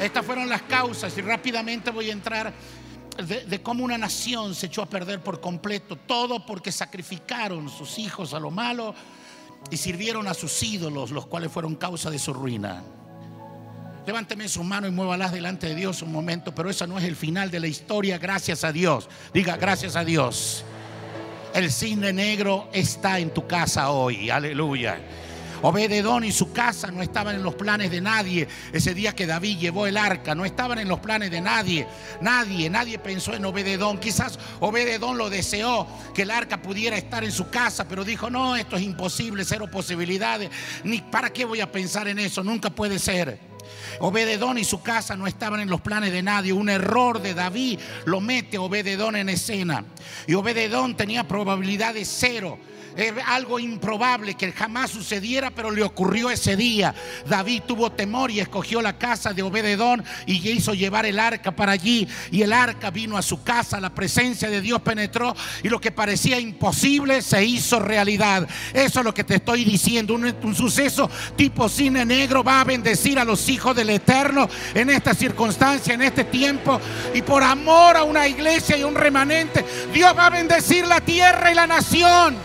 Estas 0.00 0.26
fueron 0.26 0.48
las 0.48 0.62
causas 0.62 1.16
y 1.16 1.20
rápidamente 1.20 1.90
voy 1.90 2.10
a 2.10 2.12
entrar 2.12 2.52
de, 3.16 3.44
de 3.44 3.62
cómo 3.62 3.84
una 3.84 3.96
nación 3.96 4.56
se 4.56 4.66
echó 4.66 4.82
a 4.82 4.86
perder 4.86 5.22
por 5.22 5.40
completo, 5.40 5.94
todo 5.94 6.44
porque 6.44 6.72
sacrificaron 6.72 7.70
sus 7.70 7.98
hijos 8.00 8.34
a 8.34 8.40
lo 8.40 8.50
malo 8.50 8.92
y 9.70 9.76
sirvieron 9.76 10.26
a 10.26 10.34
sus 10.34 10.60
ídolos, 10.64 11.12
los 11.12 11.26
cuales 11.26 11.52
fueron 11.52 11.76
causa 11.76 12.10
de 12.10 12.18
su 12.18 12.34
ruina. 12.34 12.82
Levánteme 14.06 14.48
su 14.48 14.62
mano 14.62 14.86
y 14.86 14.90
muévalas 14.90 15.32
delante 15.32 15.68
de 15.68 15.74
Dios 15.74 16.02
un 16.02 16.12
momento, 16.12 16.54
pero 16.54 16.68
eso 16.68 16.86
no 16.86 16.98
es 16.98 17.04
el 17.04 17.16
final 17.16 17.50
de 17.50 17.60
la 17.60 17.66
historia, 17.66 18.18
gracias 18.18 18.62
a 18.62 18.70
Dios. 18.70 19.08
Diga, 19.32 19.56
gracias 19.56 19.96
a 19.96 20.04
Dios. 20.04 20.62
El 21.54 21.72
cisne 21.72 22.12
negro 22.12 22.68
está 22.72 23.18
en 23.18 23.32
tu 23.32 23.46
casa 23.46 23.90
hoy, 23.90 24.28
aleluya. 24.28 24.98
Obededón 25.62 26.24
y 26.24 26.32
su 26.32 26.52
casa 26.52 26.90
no 26.90 27.00
estaban 27.00 27.36
en 27.36 27.42
los 27.42 27.54
planes 27.54 27.90
de 27.90 28.02
nadie. 28.02 28.46
Ese 28.74 28.92
día 28.92 29.14
que 29.14 29.26
David 29.26 29.58
llevó 29.58 29.86
el 29.86 29.96
arca, 29.96 30.34
no 30.34 30.44
estaban 30.44 30.78
en 30.78 30.88
los 30.88 31.00
planes 31.00 31.30
de 31.30 31.40
nadie. 31.40 31.86
Nadie, 32.20 32.68
nadie 32.68 32.98
pensó 32.98 33.32
en 33.32 33.46
Obededón. 33.46 33.98
Quizás 33.98 34.38
Obededón 34.60 35.16
lo 35.16 35.30
deseó, 35.30 35.86
que 36.14 36.22
el 36.22 36.30
arca 36.30 36.60
pudiera 36.60 36.98
estar 36.98 37.24
en 37.24 37.32
su 37.32 37.48
casa, 37.48 37.88
pero 37.88 38.04
dijo, 38.04 38.28
no, 38.28 38.56
esto 38.56 38.76
es 38.76 38.82
imposible, 38.82 39.46
cero 39.46 39.66
posibilidades. 39.72 40.50
Ni 40.82 41.00
para 41.00 41.32
qué 41.32 41.46
voy 41.46 41.62
a 41.62 41.72
pensar 41.72 42.08
en 42.08 42.18
eso, 42.18 42.44
nunca 42.44 42.68
puede 42.68 42.98
ser. 42.98 43.53
Obededón 44.00 44.58
y 44.58 44.64
su 44.64 44.82
casa 44.82 45.16
no 45.16 45.26
estaban 45.26 45.60
en 45.60 45.70
los 45.70 45.80
planes 45.80 46.12
de 46.12 46.22
nadie. 46.22 46.52
Un 46.52 46.68
error 46.68 47.20
de 47.20 47.34
David 47.34 47.78
lo 48.04 48.20
mete 48.20 48.58
Obededón 48.58 49.16
en 49.16 49.28
escena. 49.28 49.84
Y 50.26 50.34
Obededón 50.34 50.96
tenía 50.96 51.26
probabilidad 51.26 51.94
de 51.94 52.04
cero 52.04 52.58
algo 53.26 53.58
improbable 53.58 54.34
que 54.34 54.52
jamás 54.52 54.90
sucediera, 54.90 55.50
pero 55.50 55.70
le 55.70 55.82
ocurrió 55.82 56.30
ese 56.30 56.56
día. 56.56 56.94
David 57.26 57.62
tuvo 57.66 57.90
temor 57.92 58.30
y 58.30 58.40
escogió 58.40 58.80
la 58.80 58.98
casa 58.98 59.32
de 59.32 59.42
Obededón 59.42 60.04
y 60.26 60.48
hizo 60.48 60.74
llevar 60.74 61.06
el 61.06 61.18
arca 61.18 61.52
para 61.52 61.72
allí. 61.72 62.06
Y 62.30 62.42
el 62.42 62.52
arca 62.52 62.90
vino 62.90 63.16
a 63.16 63.22
su 63.22 63.42
casa, 63.42 63.80
la 63.80 63.94
presencia 63.94 64.48
de 64.48 64.60
Dios 64.60 64.80
penetró 64.82 65.34
y 65.62 65.68
lo 65.68 65.80
que 65.80 65.90
parecía 65.90 66.38
imposible 66.38 67.22
se 67.22 67.44
hizo 67.44 67.80
realidad. 67.80 68.48
Eso 68.72 69.00
es 69.00 69.04
lo 69.04 69.14
que 69.14 69.24
te 69.24 69.36
estoy 69.36 69.64
diciendo. 69.64 70.14
Un, 70.14 70.34
un 70.42 70.54
suceso 70.54 71.10
tipo 71.36 71.68
cine 71.68 72.04
negro 72.04 72.44
va 72.44 72.60
a 72.60 72.64
bendecir 72.64 73.18
a 73.18 73.24
los 73.24 73.48
hijos 73.48 73.74
del 73.74 73.90
Eterno 73.90 74.48
en 74.74 74.90
esta 74.90 75.14
circunstancia, 75.14 75.94
en 75.94 76.02
este 76.02 76.24
tiempo. 76.24 76.80
Y 77.12 77.22
por 77.22 77.42
amor 77.42 77.96
a 77.96 78.04
una 78.04 78.28
iglesia 78.28 78.76
y 78.76 78.84
un 78.84 78.94
remanente, 78.94 79.64
Dios 79.94 80.12
va 80.18 80.26
a 80.26 80.30
bendecir 80.30 80.84
la 80.88 81.00
tierra 81.00 81.52
y 81.52 81.54
la 81.54 81.68
nación. 81.68 82.36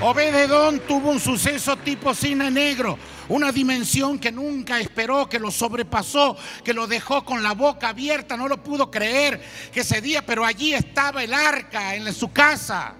Obededón 0.00 0.78
tuvo 0.86 1.10
un 1.10 1.18
suceso 1.18 1.76
tipo 1.78 2.14
cine 2.14 2.52
negro, 2.52 2.96
una 3.28 3.50
dimensión 3.50 4.20
que 4.20 4.30
nunca 4.30 4.78
esperó, 4.78 5.28
que 5.28 5.40
lo 5.40 5.50
sobrepasó, 5.50 6.36
que 6.62 6.72
lo 6.72 6.86
dejó 6.86 7.24
con 7.24 7.42
la 7.42 7.54
boca 7.54 7.88
abierta, 7.88 8.36
no 8.36 8.46
lo 8.46 8.62
pudo 8.62 8.88
creer 8.88 9.42
que 9.72 9.80
ese 9.80 10.00
día, 10.00 10.24
pero 10.24 10.44
allí 10.44 10.74
estaba 10.74 11.24
el 11.24 11.34
arca 11.34 11.96
en 11.96 12.14
su 12.14 12.32
casa. 12.32 12.94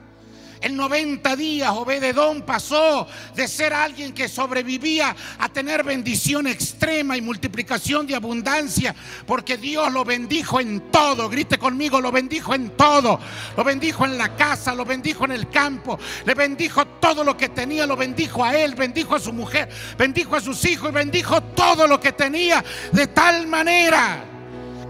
En 0.61 0.77
90 0.77 1.37
días 1.37 1.71
Obededón 1.71 2.42
pasó 2.42 3.07
de 3.35 3.47
ser 3.47 3.73
alguien 3.73 4.12
que 4.12 4.29
sobrevivía 4.29 5.14
a 5.38 5.49
tener 5.49 5.85
bendición 5.85 6.47
extrema 6.47 7.16
y 7.16 7.21
multiplicación 7.21 8.07
de 8.07 8.16
abundancia, 8.16 8.94
porque 9.27 9.57
Dios 9.57 9.92
lo 9.92 10.05
bendijo 10.05 10.61
en 10.61 10.90
todo. 10.90 11.29
Grite 11.29 11.59
conmigo, 11.59 12.01
lo 12.01 12.11
bendijo 12.11 12.55
en 12.55 12.71
todo. 12.71 13.21
Lo 13.57 13.64
bendijo 13.64 14.05
en 14.05 14.18
la 14.18 14.35
casa, 14.37 14.75
lo 14.75 14.85
bendijo 14.85 15.25
en 15.25 15.33
el 15.33 15.49
campo, 15.49 15.99
le 16.25 16.35
bendijo 16.35 16.87
todo 16.87 17.25
lo 17.25 17.37
que 17.37 17.49
tenía, 17.49 17.87
lo 17.87 17.97
bendijo 17.97 18.44
a 18.44 18.57
él, 18.57 18.75
bendijo 18.75 19.14
a 19.14 19.21
su 19.21 19.33
mujer, 19.33 19.68
bendijo 19.97 20.37
a 20.37 20.40
sus 20.40 20.64
hijos 20.64 20.90
y 20.90 20.92
bendijo 20.92 21.40
todo 21.40 21.87
lo 21.87 22.01
que 22.01 22.12
tenía 22.12 22.64
de 22.92 23.07
tal 23.09 23.47
manera 23.47 24.25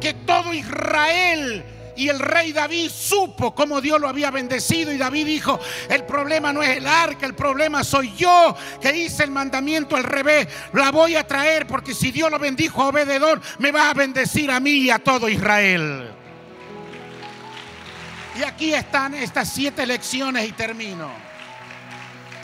que 0.00 0.14
todo 0.14 0.52
Israel 0.54 1.64
y 1.98 2.08
el 2.08 2.20
rey 2.20 2.52
David 2.52 2.90
supo 2.90 3.52
cómo 3.52 3.80
Dios 3.80 4.00
lo 4.00 4.08
había 4.08 4.30
bendecido. 4.30 4.92
Y 4.92 4.98
David 4.98 5.26
dijo: 5.26 5.58
El 5.88 6.04
problema 6.04 6.52
no 6.52 6.62
es 6.62 6.76
el 6.76 6.87
arca, 6.87 7.26
el 7.26 7.34
problema 7.34 7.82
soy 7.82 8.14
yo 8.14 8.56
que 8.80 8.96
hice 8.96 9.24
el 9.24 9.32
mandamiento 9.32 9.96
al 9.96 10.04
revés. 10.04 10.46
La 10.74 10.92
voy 10.92 11.16
a 11.16 11.26
traer 11.26 11.66
porque 11.66 11.94
si 11.94 12.12
Dios 12.12 12.30
lo 12.30 12.38
bendijo 12.38 12.82
a 12.82 12.88
Obededón, 12.88 13.42
me 13.58 13.72
va 13.72 13.90
a 13.90 13.94
bendecir 13.94 14.48
a 14.48 14.61
mí 14.61 14.70
y 14.70 14.90
a 14.90 15.00
todo 15.00 15.28
Israel. 15.28 16.12
Y 18.38 18.44
aquí 18.44 18.72
están 18.72 19.14
estas 19.14 19.52
siete 19.52 19.84
lecciones 19.84 20.48
y 20.48 20.52
termino. 20.52 21.11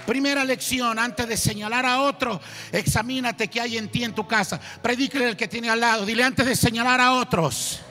Primera 0.04 0.44
lección, 0.44 0.98
antes 0.98 1.28
de 1.28 1.36
señalar 1.36 1.86
a 1.86 2.00
otro, 2.00 2.40
examínate 2.72 3.46
qué 3.46 3.60
hay 3.60 3.78
en 3.78 3.88
ti 3.88 4.02
en 4.02 4.12
tu 4.12 4.26
casa. 4.26 4.60
Predíquele 4.82 5.28
el 5.28 5.36
que 5.36 5.46
tiene 5.46 5.70
al 5.70 5.78
lado. 5.78 6.04
Dile 6.04 6.24
antes 6.24 6.44
de 6.44 6.56
señalar 6.56 7.00
a 7.00 7.12
otros. 7.12 7.83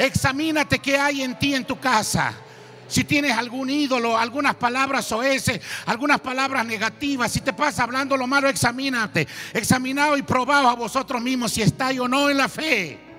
Examínate 0.00 0.78
qué 0.78 0.96
hay 0.96 1.20
en 1.20 1.38
ti 1.38 1.54
en 1.54 1.64
tu 1.64 1.78
casa. 1.78 2.32
Si 2.88 3.04
tienes 3.04 3.36
algún 3.36 3.68
ídolo, 3.68 4.16
algunas 4.16 4.54
palabras 4.54 5.12
o 5.12 5.22
ese, 5.22 5.60
algunas 5.86 6.20
palabras 6.20 6.64
negativas, 6.64 7.30
si 7.30 7.40
te 7.40 7.52
pasa 7.52 7.84
hablando 7.84 8.16
lo 8.16 8.26
malo, 8.26 8.48
examínate. 8.48 9.28
Examinado 9.52 10.16
y 10.16 10.22
probado 10.22 10.68
a 10.68 10.74
vosotros 10.74 11.20
mismos 11.20 11.52
si 11.52 11.62
estáis 11.62 12.00
o 12.00 12.08
no 12.08 12.30
en 12.30 12.38
la 12.38 12.48
fe. 12.48 13.09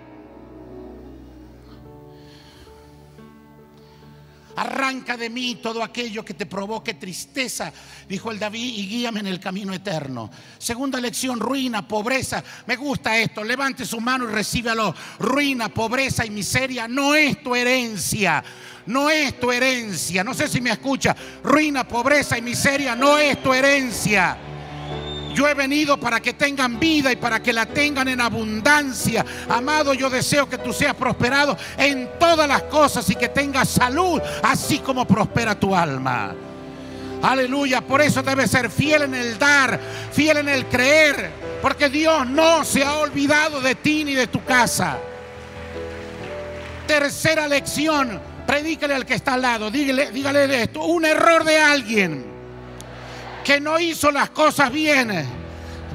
Arranca 4.55 5.17
de 5.17 5.29
mí 5.29 5.55
todo 5.55 5.83
aquello 5.83 6.25
que 6.25 6.33
te 6.33 6.45
provoque 6.45 6.95
tristeza, 6.95 7.71
dijo 8.07 8.31
el 8.31 8.39
David, 8.39 8.73
y 8.77 8.87
guíame 8.87 9.21
en 9.21 9.27
el 9.27 9.39
camino 9.39 9.73
eterno. 9.73 10.29
Segunda 10.57 10.99
lección, 10.99 11.39
ruina, 11.39 11.87
pobreza. 11.87 12.43
Me 12.65 12.75
gusta 12.75 13.17
esto, 13.17 13.43
levante 13.43 13.85
su 13.85 13.99
mano 14.01 14.29
y 14.29 14.33
recíbalo. 14.33 14.93
Ruina, 15.19 15.69
pobreza 15.69 16.25
y 16.25 16.29
miseria 16.29 16.87
no 16.87 17.15
es 17.15 17.41
tu 17.41 17.55
herencia. 17.55 18.43
No 18.85 19.09
es 19.09 19.39
tu 19.39 19.51
herencia. 19.51 20.23
No 20.23 20.33
sé 20.33 20.47
si 20.47 20.59
me 20.59 20.71
escucha. 20.71 21.15
Ruina, 21.43 21.87
pobreza 21.87 22.37
y 22.37 22.41
miseria 22.41 22.95
no 22.95 23.17
es 23.17 23.41
tu 23.41 23.53
herencia. 23.53 24.50
Yo 25.33 25.47
he 25.47 25.53
venido 25.53 25.97
para 25.97 26.19
que 26.19 26.33
tengan 26.33 26.79
vida 26.79 27.11
y 27.11 27.15
para 27.15 27.41
que 27.41 27.53
la 27.53 27.65
tengan 27.65 28.07
en 28.07 28.21
abundancia. 28.21 29.25
Amado, 29.49 29.93
yo 29.93 30.09
deseo 30.09 30.49
que 30.49 30.57
tú 30.57 30.73
seas 30.73 30.95
prosperado 30.95 31.57
en 31.77 32.09
todas 32.19 32.47
las 32.47 32.63
cosas 32.63 33.09
y 33.09 33.15
que 33.15 33.29
tengas 33.29 33.69
salud, 33.69 34.21
así 34.43 34.79
como 34.79 35.05
prospera 35.05 35.55
tu 35.55 35.75
alma. 35.75 36.33
Aleluya, 37.21 37.81
por 37.81 38.01
eso 38.01 38.23
debes 38.23 38.49
ser 38.49 38.69
fiel 38.69 39.03
en 39.03 39.13
el 39.13 39.37
dar, 39.37 39.79
fiel 40.11 40.37
en 40.37 40.49
el 40.49 40.65
creer, 40.65 41.29
porque 41.61 41.87
Dios 41.87 42.27
no 42.27 42.65
se 42.65 42.83
ha 42.83 42.97
olvidado 42.97 43.61
de 43.61 43.75
ti 43.75 44.03
ni 44.03 44.15
de 44.15 44.27
tu 44.27 44.43
casa. 44.43 44.97
Tercera 46.87 47.47
lección, 47.47 48.19
predícale 48.47 48.95
al 48.95 49.05
que 49.05 49.13
está 49.13 49.35
al 49.35 49.43
lado, 49.43 49.69
dígale, 49.69 50.11
dígale 50.11 50.47
de 50.47 50.63
esto, 50.63 50.83
un 50.83 51.05
error 51.05 51.43
de 51.43 51.59
alguien 51.59 52.30
que 53.43 53.59
no 53.59 53.79
hizo 53.79 54.11
las 54.11 54.29
cosas 54.29 54.71
bien, 54.71 55.25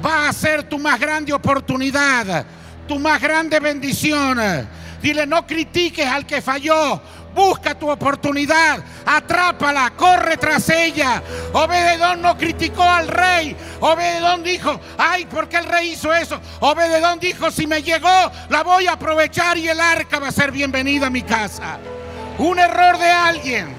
va 0.05 0.29
a 0.29 0.33
ser 0.33 0.63
tu 0.63 0.77
más 0.77 0.99
grande 0.99 1.33
oportunidad, 1.33 2.45
tu 2.87 2.99
más 2.99 3.21
grande 3.21 3.59
bendición. 3.59 4.39
Dile, 5.01 5.27
no 5.27 5.45
critiques 5.45 6.07
al 6.07 6.25
que 6.25 6.41
falló, 6.41 7.01
busca 7.33 7.75
tu 7.75 7.89
oportunidad, 7.89 8.79
atrápala, 9.05 9.91
corre 9.95 10.37
tras 10.37 10.69
ella. 10.69 11.21
Obededón 11.53 12.21
no 12.21 12.37
criticó 12.37 12.83
al 12.83 13.07
rey. 13.07 13.55
Obededón 13.79 14.43
dijo, 14.43 14.79
ay, 14.97 15.25
¿por 15.27 15.47
qué 15.47 15.57
el 15.57 15.65
rey 15.65 15.91
hizo 15.91 16.13
eso? 16.13 16.41
Obededón 16.61 17.19
dijo, 17.19 17.51
si 17.51 17.67
me 17.67 17.83
llegó, 17.83 18.31
la 18.49 18.63
voy 18.63 18.87
a 18.87 18.93
aprovechar 18.93 19.57
y 19.57 19.69
el 19.69 19.79
arca 19.79 20.19
va 20.19 20.29
a 20.29 20.31
ser 20.31 20.51
bienvenida 20.51 21.07
a 21.07 21.11
mi 21.11 21.21
casa. 21.21 21.77
Un 22.39 22.59
error 22.59 22.97
de 22.97 23.09
alguien 23.09 23.76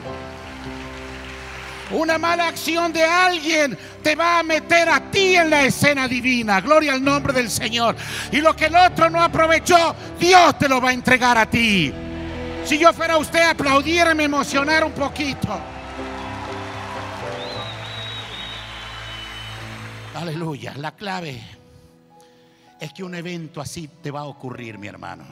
una 1.90 2.18
mala 2.18 2.48
acción 2.48 2.92
de 2.92 3.04
alguien 3.04 3.76
te 4.02 4.14
va 4.14 4.38
a 4.38 4.42
meter 4.42 4.88
a 4.88 5.10
ti 5.10 5.36
en 5.36 5.50
la 5.50 5.64
escena 5.64 6.06
divina. 6.06 6.60
Gloria 6.60 6.92
al 6.92 7.02
nombre 7.02 7.32
del 7.32 7.50
Señor. 7.50 7.96
Y 8.30 8.38
lo 8.38 8.54
que 8.54 8.66
el 8.66 8.76
otro 8.76 9.08
no 9.10 9.22
aprovechó, 9.22 9.94
Dios 10.18 10.58
te 10.58 10.68
lo 10.68 10.80
va 10.80 10.90
a 10.90 10.92
entregar 10.92 11.38
a 11.38 11.48
ti. 11.48 11.92
Si 12.64 12.78
yo 12.78 12.92
fuera 12.92 13.16
usted, 13.16 13.42
aplaudiera 13.42 14.14
me 14.14 14.24
emocionara 14.24 14.84
un 14.84 14.92
poquito. 14.92 15.58
Aleluya. 20.14 20.74
La 20.76 20.92
clave 20.92 21.40
es 22.80 22.92
que 22.92 23.04
un 23.04 23.14
evento 23.14 23.60
así 23.60 23.88
te 24.02 24.10
va 24.10 24.20
a 24.20 24.24
ocurrir, 24.24 24.78
mi 24.78 24.88
hermano. 24.88 25.24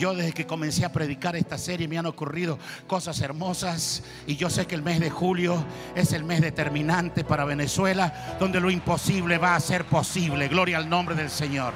Yo 0.00 0.14
desde 0.14 0.32
que 0.32 0.46
comencé 0.46 0.86
a 0.86 0.92
predicar 0.92 1.36
esta 1.36 1.58
serie 1.58 1.86
me 1.86 1.98
han 1.98 2.06
ocurrido 2.06 2.58
cosas 2.86 3.20
hermosas 3.20 4.02
y 4.26 4.34
yo 4.34 4.48
sé 4.48 4.66
que 4.66 4.74
el 4.74 4.80
mes 4.80 4.98
de 4.98 5.10
julio 5.10 5.62
es 5.94 6.14
el 6.14 6.24
mes 6.24 6.40
determinante 6.40 7.22
para 7.22 7.44
Venezuela, 7.44 8.38
donde 8.40 8.60
lo 8.60 8.70
imposible 8.70 9.36
va 9.36 9.56
a 9.56 9.60
ser 9.60 9.84
posible. 9.84 10.48
Gloria 10.48 10.78
al 10.78 10.88
nombre 10.88 11.14
del 11.14 11.28
Señor. 11.28 11.74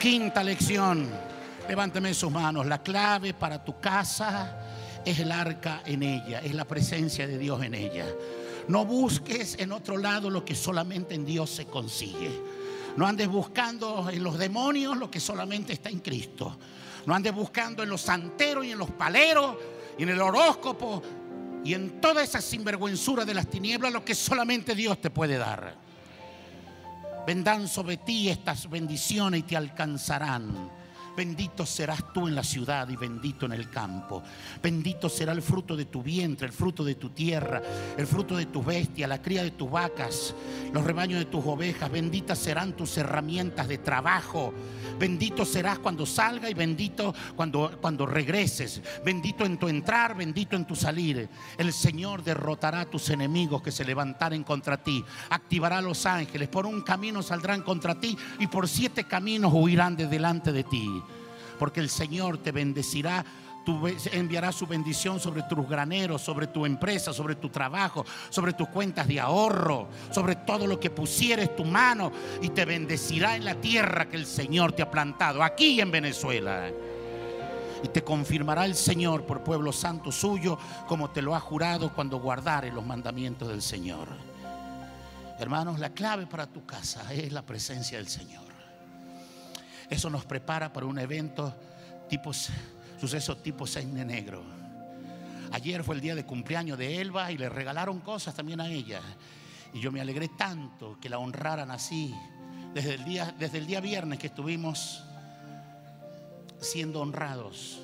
Quinta 0.00 0.42
lección. 0.42 1.08
Levánteme 1.68 2.12
sus 2.12 2.32
manos. 2.32 2.66
La 2.66 2.82
clave 2.82 3.34
para 3.34 3.64
tu 3.64 3.78
casa 3.78 4.58
es 5.04 5.20
el 5.20 5.30
arca 5.30 5.82
en 5.86 6.02
ella, 6.02 6.40
es 6.40 6.56
la 6.56 6.64
presencia 6.64 7.28
de 7.28 7.38
Dios 7.38 7.62
en 7.62 7.74
ella. 7.74 8.06
No 8.66 8.84
busques 8.84 9.56
en 9.60 9.70
otro 9.70 9.96
lado 9.96 10.28
lo 10.28 10.44
que 10.44 10.56
solamente 10.56 11.14
en 11.14 11.24
Dios 11.24 11.50
se 11.50 11.66
consigue. 11.66 12.65
No 12.96 13.06
andes 13.06 13.28
buscando 13.28 14.08
en 14.10 14.22
los 14.24 14.38
demonios 14.38 14.96
lo 14.96 15.10
que 15.10 15.20
solamente 15.20 15.74
está 15.74 15.90
en 15.90 16.00
Cristo. 16.00 16.58
No 17.04 17.14
andes 17.14 17.34
buscando 17.34 17.82
en 17.82 17.88
los 17.88 18.00
santeros 18.00 18.64
y 18.64 18.72
en 18.72 18.78
los 18.78 18.90
paleros 18.90 19.56
y 19.98 20.02
en 20.02 20.08
el 20.08 20.20
horóscopo 20.20 21.02
y 21.64 21.74
en 21.74 22.00
toda 22.00 22.22
esa 22.22 22.40
sinvergüenzura 22.40 23.24
de 23.24 23.34
las 23.34 23.48
tinieblas 23.48 23.92
lo 23.92 24.04
que 24.04 24.14
solamente 24.14 24.74
Dios 24.74 25.00
te 25.00 25.10
puede 25.10 25.36
dar. 25.36 25.74
Vendrán 27.26 27.68
sobre 27.68 27.96
ti 27.98 28.28
estas 28.28 28.70
bendiciones 28.70 29.40
y 29.40 29.42
te 29.42 29.56
alcanzarán. 29.56 30.70
Bendito 31.16 31.64
serás 31.64 32.12
tú 32.12 32.28
en 32.28 32.34
la 32.34 32.44
ciudad 32.44 32.86
y 32.90 32.96
bendito 32.96 33.46
en 33.46 33.52
el 33.52 33.70
campo. 33.70 34.22
Bendito 34.62 35.08
será 35.08 35.32
el 35.32 35.40
fruto 35.40 35.74
de 35.74 35.86
tu 35.86 36.02
vientre, 36.02 36.46
el 36.46 36.52
fruto 36.52 36.84
de 36.84 36.96
tu 36.96 37.08
tierra, 37.08 37.62
el 37.96 38.06
fruto 38.06 38.36
de 38.36 38.44
tus 38.46 38.64
bestias, 38.64 39.08
la 39.08 39.22
cría 39.22 39.42
de 39.42 39.52
tus 39.52 39.70
vacas, 39.70 40.34
los 40.74 40.84
rebaños 40.84 41.18
de 41.18 41.24
tus 41.24 41.42
ovejas. 41.46 41.90
Benditas 41.90 42.38
serán 42.38 42.74
tus 42.74 42.98
herramientas 42.98 43.66
de 43.66 43.78
trabajo. 43.78 44.52
Bendito 44.98 45.46
serás 45.46 45.78
cuando 45.78 46.04
salga 46.04 46.50
y 46.50 46.54
bendito 46.54 47.14
cuando, 47.34 47.78
cuando 47.80 48.04
regreses. 48.04 48.82
Bendito 49.02 49.46
en 49.46 49.58
tu 49.58 49.68
entrar, 49.68 50.14
bendito 50.14 50.54
en 50.54 50.66
tu 50.66 50.76
salir. 50.76 51.30
El 51.56 51.72
Señor 51.72 52.22
derrotará 52.24 52.80
a 52.80 52.90
tus 52.90 53.08
enemigos 53.08 53.62
que 53.62 53.72
se 53.72 53.86
levantaren 53.86 54.44
contra 54.44 54.82
ti. 54.82 55.02
Activará 55.30 55.78
a 55.78 55.82
los 55.82 56.04
ángeles. 56.04 56.50
Por 56.50 56.66
un 56.66 56.82
camino 56.82 57.22
saldrán 57.22 57.62
contra 57.62 57.98
ti 57.98 58.18
y 58.38 58.48
por 58.48 58.68
siete 58.68 59.04
caminos 59.04 59.52
huirán 59.54 59.96
de 59.96 60.06
delante 60.06 60.52
de 60.52 60.64
ti 60.64 61.05
porque 61.58 61.80
el 61.80 61.90
Señor 61.90 62.38
te 62.38 62.52
bendecirá. 62.52 63.24
Enviará 64.12 64.52
su 64.52 64.64
bendición 64.64 65.18
sobre 65.18 65.42
tus 65.42 65.68
graneros, 65.68 66.22
sobre 66.22 66.46
tu 66.46 66.64
empresa, 66.64 67.12
sobre 67.12 67.34
tu 67.34 67.48
trabajo, 67.48 68.04
sobre 68.30 68.52
tus 68.52 68.68
cuentas 68.68 69.08
de 69.08 69.18
ahorro, 69.18 69.88
sobre 70.12 70.36
todo 70.36 70.68
lo 70.68 70.78
que 70.78 70.90
pusieres 70.90 71.56
tu 71.56 71.64
mano 71.64 72.12
y 72.40 72.50
te 72.50 72.64
bendecirá 72.64 73.34
en 73.34 73.44
la 73.44 73.56
tierra 73.56 74.08
que 74.08 74.16
el 74.18 74.26
Señor 74.26 74.72
te 74.72 74.82
ha 74.82 74.90
plantado, 74.90 75.42
aquí 75.42 75.80
en 75.80 75.90
Venezuela. 75.90 76.70
Y 77.82 77.88
te 77.88 78.04
confirmará 78.04 78.64
el 78.64 78.76
Señor 78.76 79.26
por 79.26 79.42
pueblo 79.42 79.72
santo 79.72 80.12
suyo, 80.12 80.58
como 80.86 81.10
te 81.10 81.20
lo 81.20 81.34
ha 81.34 81.40
jurado 81.40 81.92
cuando 81.92 82.20
guardares 82.20 82.72
los 82.72 82.86
mandamientos 82.86 83.48
del 83.48 83.62
Señor. 83.62 84.06
Hermanos, 85.38 85.80
la 85.80 85.90
clave 85.90 86.26
para 86.26 86.46
tu 86.46 86.64
casa 86.64 87.12
es 87.12 87.32
la 87.32 87.42
presencia 87.42 87.98
del 87.98 88.08
Señor. 88.08 88.55
Eso 89.88 90.10
nos 90.10 90.24
prepara 90.24 90.72
para 90.72 90.86
un 90.86 90.98
evento 90.98 91.54
tipo, 92.08 92.32
suceso 93.00 93.36
tipo 93.36 93.66
Seine 93.66 94.04
Negro. 94.04 94.42
Ayer 95.52 95.84
fue 95.84 95.94
el 95.94 96.00
día 96.00 96.14
de 96.14 96.24
cumpleaños 96.24 96.76
de 96.78 97.00
Elba 97.00 97.30
y 97.30 97.38
le 97.38 97.48
regalaron 97.48 98.00
cosas 98.00 98.34
también 98.34 98.60
a 98.60 98.68
ella. 98.68 99.00
Y 99.72 99.80
yo 99.80 99.92
me 99.92 100.00
alegré 100.00 100.28
tanto 100.28 100.98
que 101.00 101.08
la 101.08 101.18
honraran 101.18 101.70
así. 101.70 102.14
Desde 102.74 102.94
el 102.94 103.04
día, 103.04 103.34
desde 103.38 103.58
el 103.58 103.66
día 103.66 103.80
viernes 103.80 104.18
que 104.18 104.26
estuvimos 104.26 105.02
siendo 106.60 107.00
honrados. 107.00 107.80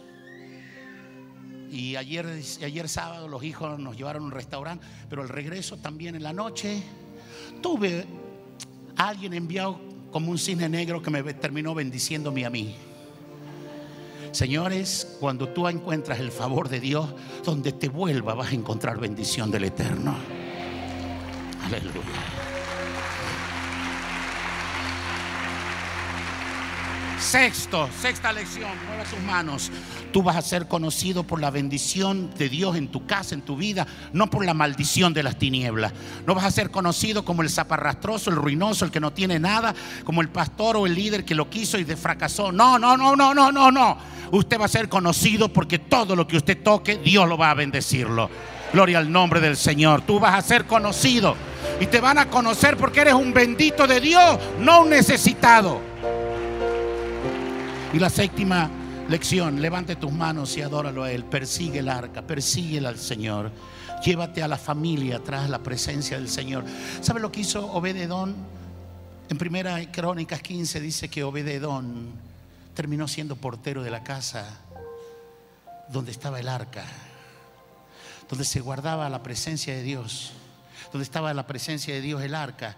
Y 1.70 1.96
ayer, 1.96 2.26
ayer 2.62 2.88
sábado 2.88 3.28
los 3.28 3.42
hijos 3.42 3.78
nos 3.78 3.96
llevaron 3.96 4.24
a 4.24 4.26
un 4.26 4.32
restaurante, 4.32 4.84
pero 5.08 5.22
el 5.22 5.28
regreso 5.28 5.78
también 5.78 6.14
en 6.14 6.22
la 6.22 6.34
noche 6.34 6.82
tuve 7.62 8.04
alguien 8.96 9.32
enviado 9.32 9.80
como 10.12 10.30
un 10.30 10.38
cine 10.38 10.68
negro 10.68 11.02
que 11.02 11.10
me 11.10 11.22
terminó 11.34 11.74
bendiciéndome 11.74 12.44
a 12.44 12.50
mí. 12.50 12.76
Señores, 14.30 15.16
cuando 15.20 15.48
tú 15.48 15.68
encuentras 15.68 16.20
el 16.20 16.30
favor 16.30 16.68
de 16.68 16.80
Dios, 16.80 17.08
donde 17.44 17.72
te 17.72 17.88
vuelva 17.88 18.34
vas 18.34 18.52
a 18.52 18.54
encontrar 18.54 18.98
bendición 18.98 19.50
del 19.50 19.64
Eterno. 19.64 20.14
Aleluya. 21.64 22.41
Sexto, 27.22 27.88
sexta 28.00 28.32
lección, 28.32 28.70
mueva 28.86 29.06
sus 29.06 29.20
manos. 29.20 29.70
Tú 30.12 30.22
vas 30.22 30.36
a 30.36 30.42
ser 30.42 30.66
conocido 30.66 31.22
por 31.22 31.40
la 31.40 31.50
bendición 31.50 32.34
de 32.36 32.48
Dios 32.48 32.76
en 32.76 32.88
tu 32.88 33.06
casa, 33.06 33.34
en 33.34 33.42
tu 33.42 33.56
vida, 33.56 33.86
no 34.12 34.28
por 34.28 34.44
la 34.44 34.54
maldición 34.54 35.14
de 35.14 35.22
las 35.22 35.38
tinieblas. 35.38 35.92
No 36.26 36.34
vas 36.34 36.44
a 36.44 36.50
ser 36.50 36.70
conocido 36.70 37.24
como 37.24 37.42
el 37.42 37.48
zaparrastroso, 37.48 38.28
el 38.28 38.36
ruinoso, 38.36 38.84
el 38.84 38.90
que 38.90 39.00
no 39.00 39.12
tiene 39.12 39.38
nada, 39.38 39.72
como 40.04 40.20
el 40.20 40.28
pastor 40.30 40.76
o 40.76 40.84
el 40.84 40.94
líder 40.94 41.24
que 41.24 41.36
lo 41.36 41.48
quiso 41.48 41.78
y 41.78 41.84
fracasó. 41.84 42.50
No, 42.50 42.78
no, 42.78 42.96
no, 42.96 43.14
no, 43.14 43.32
no, 43.32 43.52
no, 43.52 43.70
no. 43.70 43.96
Usted 44.32 44.60
va 44.60 44.64
a 44.64 44.68
ser 44.68 44.88
conocido 44.88 45.50
porque 45.50 45.78
todo 45.78 46.16
lo 46.16 46.26
que 46.26 46.36
usted 46.36 46.60
toque, 46.62 46.98
Dios 46.98 47.28
lo 47.28 47.38
va 47.38 47.50
a 47.50 47.54
bendecirlo. 47.54 48.28
Gloria 48.72 48.98
al 48.98 49.10
nombre 49.10 49.40
del 49.40 49.56
Señor. 49.56 50.02
Tú 50.02 50.18
vas 50.18 50.34
a 50.34 50.42
ser 50.42 50.66
conocido 50.66 51.36
y 51.80 51.86
te 51.86 52.00
van 52.00 52.18
a 52.18 52.28
conocer 52.28 52.76
porque 52.76 53.00
eres 53.00 53.14
un 53.14 53.32
bendito 53.32 53.86
de 53.86 54.00
Dios, 54.00 54.38
no 54.58 54.82
un 54.82 54.90
necesitado. 54.90 55.91
Y 57.92 57.98
la 57.98 58.08
séptima 58.08 58.70
lección, 59.10 59.60
levante 59.60 59.96
tus 59.96 60.10
manos 60.10 60.56
y 60.56 60.62
adóralo 60.62 61.02
a 61.02 61.12
Él. 61.12 61.24
Persigue 61.24 61.80
el 61.80 61.90
arca, 61.90 62.22
persigue 62.22 62.86
al 62.86 62.98
Señor. 62.98 63.52
Llévate 64.02 64.42
a 64.42 64.48
la 64.48 64.56
familia 64.56 65.22
tras 65.22 65.50
la 65.50 65.62
presencia 65.62 66.16
del 66.16 66.30
Señor. 66.30 66.64
¿Sabe 67.02 67.20
lo 67.20 67.30
que 67.30 67.40
hizo 67.40 67.70
Obededón? 67.70 68.34
En 69.28 69.36
primera 69.36 69.78
Crónicas 69.92 70.40
15 70.40 70.80
dice 70.80 71.08
que 71.10 71.22
Obededón 71.22 72.12
terminó 72.74 73.06
siendo 73.06 73.36
portero 73.36 73.82
de 73.82 73.90
la 73.90 74.02
casa 74.02 74.58
donde 75.90 76.10
estaba 76.10 76.40
el 76.40 76.48
arca, 76.48 76.84
donde 78.30 78.46
se 78.46 78.60
guardaba 78.60 79.10
la 79.10 79.22
presencia 79.22 79.74
de 79.74 79.82
Dios, 79.82 80.32
donde 80.92 81.04
estaba 81.04 81.34
la 81.34 81.46
presencia 81.46 81.92
de 81.92 82.00
Dios 82.00 82.22
el 82.22 82.34
arca. 82.34 82.74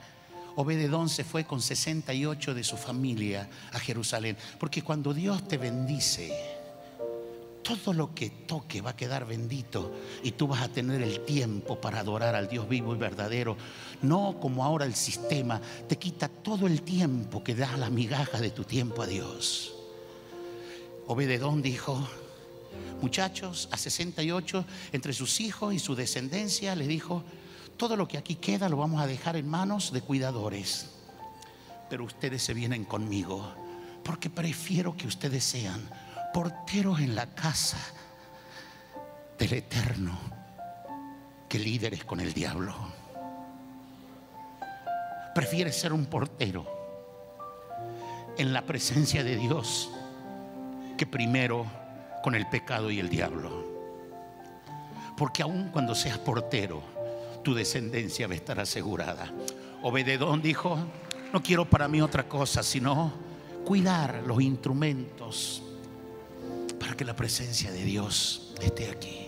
Obededón 0.57 1.09
se 1.09 1.25
fue 1.25 1.45
con 1.45 1.61
68 1.61 2.55
de 2.55 2.65
su 2.65 2.77
familia 2.77 3.49
a 3.73 3.79
Jerusalén. 3.79 4.37
Porque 4.59 4.83
cuando 4.83 5.13
Dios 5.13 5.47
te 5.49 5.59
bendice, 5.59 6.33
todo 7.65 7.93
lo 7.95 8.15
que 8.15 8.31
toque 8.31 8.83
va 8.83 8.91
a 8.91 8.97
quedar 8.97 9.27
bendito 9.27 9.93
y 10.23 10.33
tú 10.33 10.47
vas 10.47 10.63
a 10.63 10.69
tener 10.69 11.03
el 11.03 11.25
tiempo 11.25 11.81
para 11.81 12.01
adorar 12.01 12.35
al 12.35 12.49
Dios 12.49 12.69
vivo 12.69 12.95
y 12.95 12.99
verdadero. 12.99 13.57
No 14.03 14.39
como 14.41 14.63
ahora 14.63 14.85
el 14.85 14.95
sistema 14.95 15.61
te 15.89 15.97
quita 15.97 16.29
todo 16.29 16.67
el 16.67 16.83
tiempo 16.83 17.43
que 17.43 17.55
da 17.55 17.77
la 17.77 17.91
migaja 17.91 18.39
de 18.41 18.51
tu 18.51 18.65
tiempo 18.65 19.03
a 19.03 19.07
Dios. 19.07 19.75
Obededón 21.07 21.63
dijo, 21.63 22.07
muchachos, 23.01 23.69
a 23.73 23.79
68, 23.79 24.65
entre 24.93 25.13
sus 25.13 25.41
hijos 25.41 25.75
y 25.75 25.79
su 25.79 25.95
descendencia, 25.95 26.75
le 26.75 26.87
dijo, 26.87 27.25
todo 27.77 27.97
lo 27.97 28.09
que 28.09 28.19
aquí 28.19 28.37
queda 28.37 28.69
lo 28.69 28.77
vamos 28.77 29.01
a 29.01 29.07
dejar 29.07 29.37
en 29.37 29.49
manos 29.49 29.93
de 29.93 30.01
cuidadores. 30.01 30.91
Pero 31.91 32.05
ustedes 32.05 32.43
se 32.43 32.55
vienen 32.55 32.85
conmigo 32.85 33.53
porque 34.03 34.31
prefiero 34.31 34.97
que 34.97 35.07
ustedes 35.07 35.43
sean 35.45 35.89
porteros 36.33 37.01
en 37.01 37.15
la 37.15 37.27
casa 37.27 37.79
del 39.39 39.55
Eterno 39.55 40.19
que 41.49 41.59
líderes 41.59 42.05
con 42.05 42.21
el 42.21 42.33
diablo. 42.33 42.75
Prefiere 45.35 45.73
ser 45.73 45.93
un 45.93 46.07
portero 46.07 46.67
en 48.37 48.53
la 48.53 48.63
presencia 48.63 49.25
de 49.25 49.37
Dios 49.37 49.91
que 50.97 51.07
primero 51.07 51.67
con 52.23 52.35
el 52.35 52.47
pecado 52.49 52.91
y 52.91 53.01
el 53.01 53.09
diablo. 53.09 53.65
Porque 55.17 55.43
aun 55.43 55.71
cuando 55.71 55.95
seas 55.95 56.19
portero, 56.19 56.94
tu 57.45 57.55
descendencia 57.55 58.27
va 58.27 58.33
a 58.33 58.37
estar 58.37 58.59
asegurada. 58.59 59.31
Obededón 59.83 60.43
dijo, 60.43 60.77
no 61.33 61.43
quiero 61.43 61.67
para 61.67 61.87
mí 61.87 62.01
otra 62.01 62.27
cosa, 62.27 62.63
sino 62.63 63.13
cuidar 63.65 64.25
los 64.27 64.41
instrumentos 64.41 65.63
para 66.81 66.97
que 66.97 67.05
la 67.05 67.15
presencia 67.15 67.71
de 67.71 67.85
Dios 67.85 68.55
esté 68.61 68.91
aquí. 68.91 69.21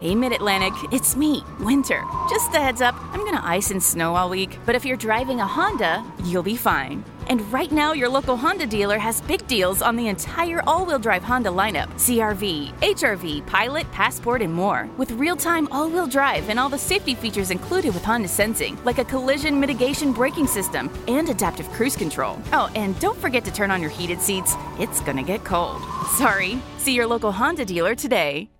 Hey, 0.00 0.16
Mid 0.16 0.32
Atlantic, 0.32 0.74
it's 0.90 1.14
me, 1.14 1.44
Winter. 1.60 2.02
Just 2.28 2.52
a 2.54 2.58
heads 2.58 2.80
up, 2.80 2.96
I'm 3.12 3.24
gonna 3.24 3.40
ice 3.44 3.70
and 3.70 3.80
snow 3.80 4.16
all 4.16 4.28
week, 4.28 4.58
but 4.66 4.74
if 4.74 4.84
you're 4.84 4.96
driving 4.96 5.38
a 5.38 5.46
Honda, 5.46 6.04
you'll 6.24 6.42
be 6.42 6.56
fine. 6.56 7.04
And 7.32 7.50
right 7.50 7.72
now, 7.72 7.94
your 7.94 8.10
local 8.10 8.36
Honda 8.36 8.66
dealer 8.66 8.98
has 8.98 9.22
big 9.22 9.46
deals 9.46 9.80
on 9.80 9.96
the 9.96 10.08
entire 10.08 10.62
all 10.66 10.84
wheel 10.84 10.98
drive 10.98 11.22
Honda 11.22 11.48
lineup 11.48 11.88
CRV, 11.94 12.74
HRV, 12.80 13.46
Pilot, 13.46 13.90
Passport, 13.90 14.42
and 14.42 14.52
more. 14.52 14.86
With 14.98 15.12
real 15.12 15.34
time 15.34 15.66
all 15.72 15.88
wheel 15.88 16.06
drive 16.06 16.50
and 16.50 16.58
all 16.58 16.68
the 16.68 16.76
safety 16.76 17.14
features 17.14 17.50
included 17.50 17.94
with 17.94 18.04
Honda 18.04 18.28
Sensing, 18.28 18.76
like 18.84 18.98
a 18.98 19.04
collision 19.06 19.58
mitigation 19.58 20.12
braking 20.12 20.46
system 20.46 20.90
and 21.08 21.26
adaptive 21.30 21.70
cruise 21.70 21.96
control. 21.96 22.38
Oh, 22.52 22.70
and 22.74 23.00
don't 23.00 23.16
forget 23.16 23.46
to 23.46 23.50
turn 23.50 23.70
on 23.70 23.80
your 23.80 23.88
heated 23.88 24.20
seats, 24.20 24.54
it's 24.78 25.00
gonna 25.00 25.22
get 25.22 25.42
cold. 25.42 25.80
Sorry. 26.18 26.58
See 26.76 26.92
your 26.92 27.06
local 27.06 27.32
Honda 27.32 27.64
dealer 27.64 27.94
today. 27.94 28.50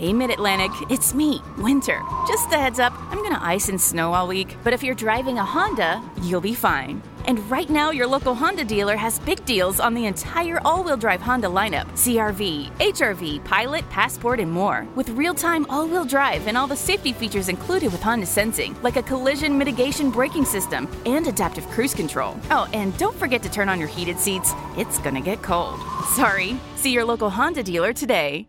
Hey, 0.00 0.14
Mid 0.14 0.30
Atlantic, 0.30 0.72
it's 0.90 1.14
me, 1.14 1.42
Winter. 1.58 2.02
Just 2.26 2.50
a 2.52 2.56
heads 2.56 2.80
up, 2.80 2.92
I'm 3.12 3.22
gonna 3.22 3.38
ice 3.40 3.68
and 3.68 3.80
snow 3.80 4.14
all 4.14 4.26
week, 4.26 4.56
but 4.64 4.72
if 4.72 4.82
you're 4.82 4.94
driving 4.94 5.38
a 5.38 5.44
Honda, 5.44 6.02
you'll 6.22 6.40
be 6.40 6.54
fine. 6.54 7.02
And 7.26 7.38
right 7.50 7.68
now, 7.68 7.90
your 7.90 8.06
local 8.06 8.34
Honda 8.34 8.64
dealer 8.64 8.96
has 8.96 9.18
big 9.18 9.44
deals 9.44 9.80
on 9.80 9.94
the 9.94 10.06
entire 10.06 10.60
all 10.64 10.82
wheel 10.82 10.96
drive 10.96 11.20
Honda 11.20 11.48
lineup 11.48 11.86
CRV, 11.92 12.70
HRV, 12.78 13.44
Pilot, 13.44 13.88
Passport, 13.90 14.40
and 14.40 14.50
more. 14.50 14.86
With 14.94 15.10
real 15.10 15.34
time 15.34 15.66
all 15.68 15.86
wheel 15.86 16.04
drive 16.04 16.46
and 16.46 16.56
all 16.56 16.66
the 16.66 16.76
safety 16.76 17.12
features 17.12 17.48
included 17.48 17.92
with 17.92 18.02
Honda 18.02 18.26
Sensing, 18.26 18.76
like 18.82 18.96
a 18.96 19.02
collision 19.02 19.56
mitigation 19.56 20.10
braking 20.10 20.44
system 20.44 20.88
and 21.06 21.26
adaptive 21.26 21.66
cruise 21.68 21.94
control. 21.94 22.36
Oh, 22.50 22.68
and 22.72 22.96
don't 22.98 23.16
forget 23.16 23.42
to 23.42 23.50
turn 23.50 23.68
on 23.68 23.78
your 23.78 23.88
heated 23.88 24.18
seats, 24.18 24.52
it's 24.76 24.98
gonna 24.98 25.20
get 25.20 25.42
cold. 25.42 25.80
Sorry. 26.14 26.56
See 26.76 26.92
your 26.92 27.04
local 27.04 27.30
Honda 27.30 27.62
dealer 27.62 27.92
today. 27.92 28.46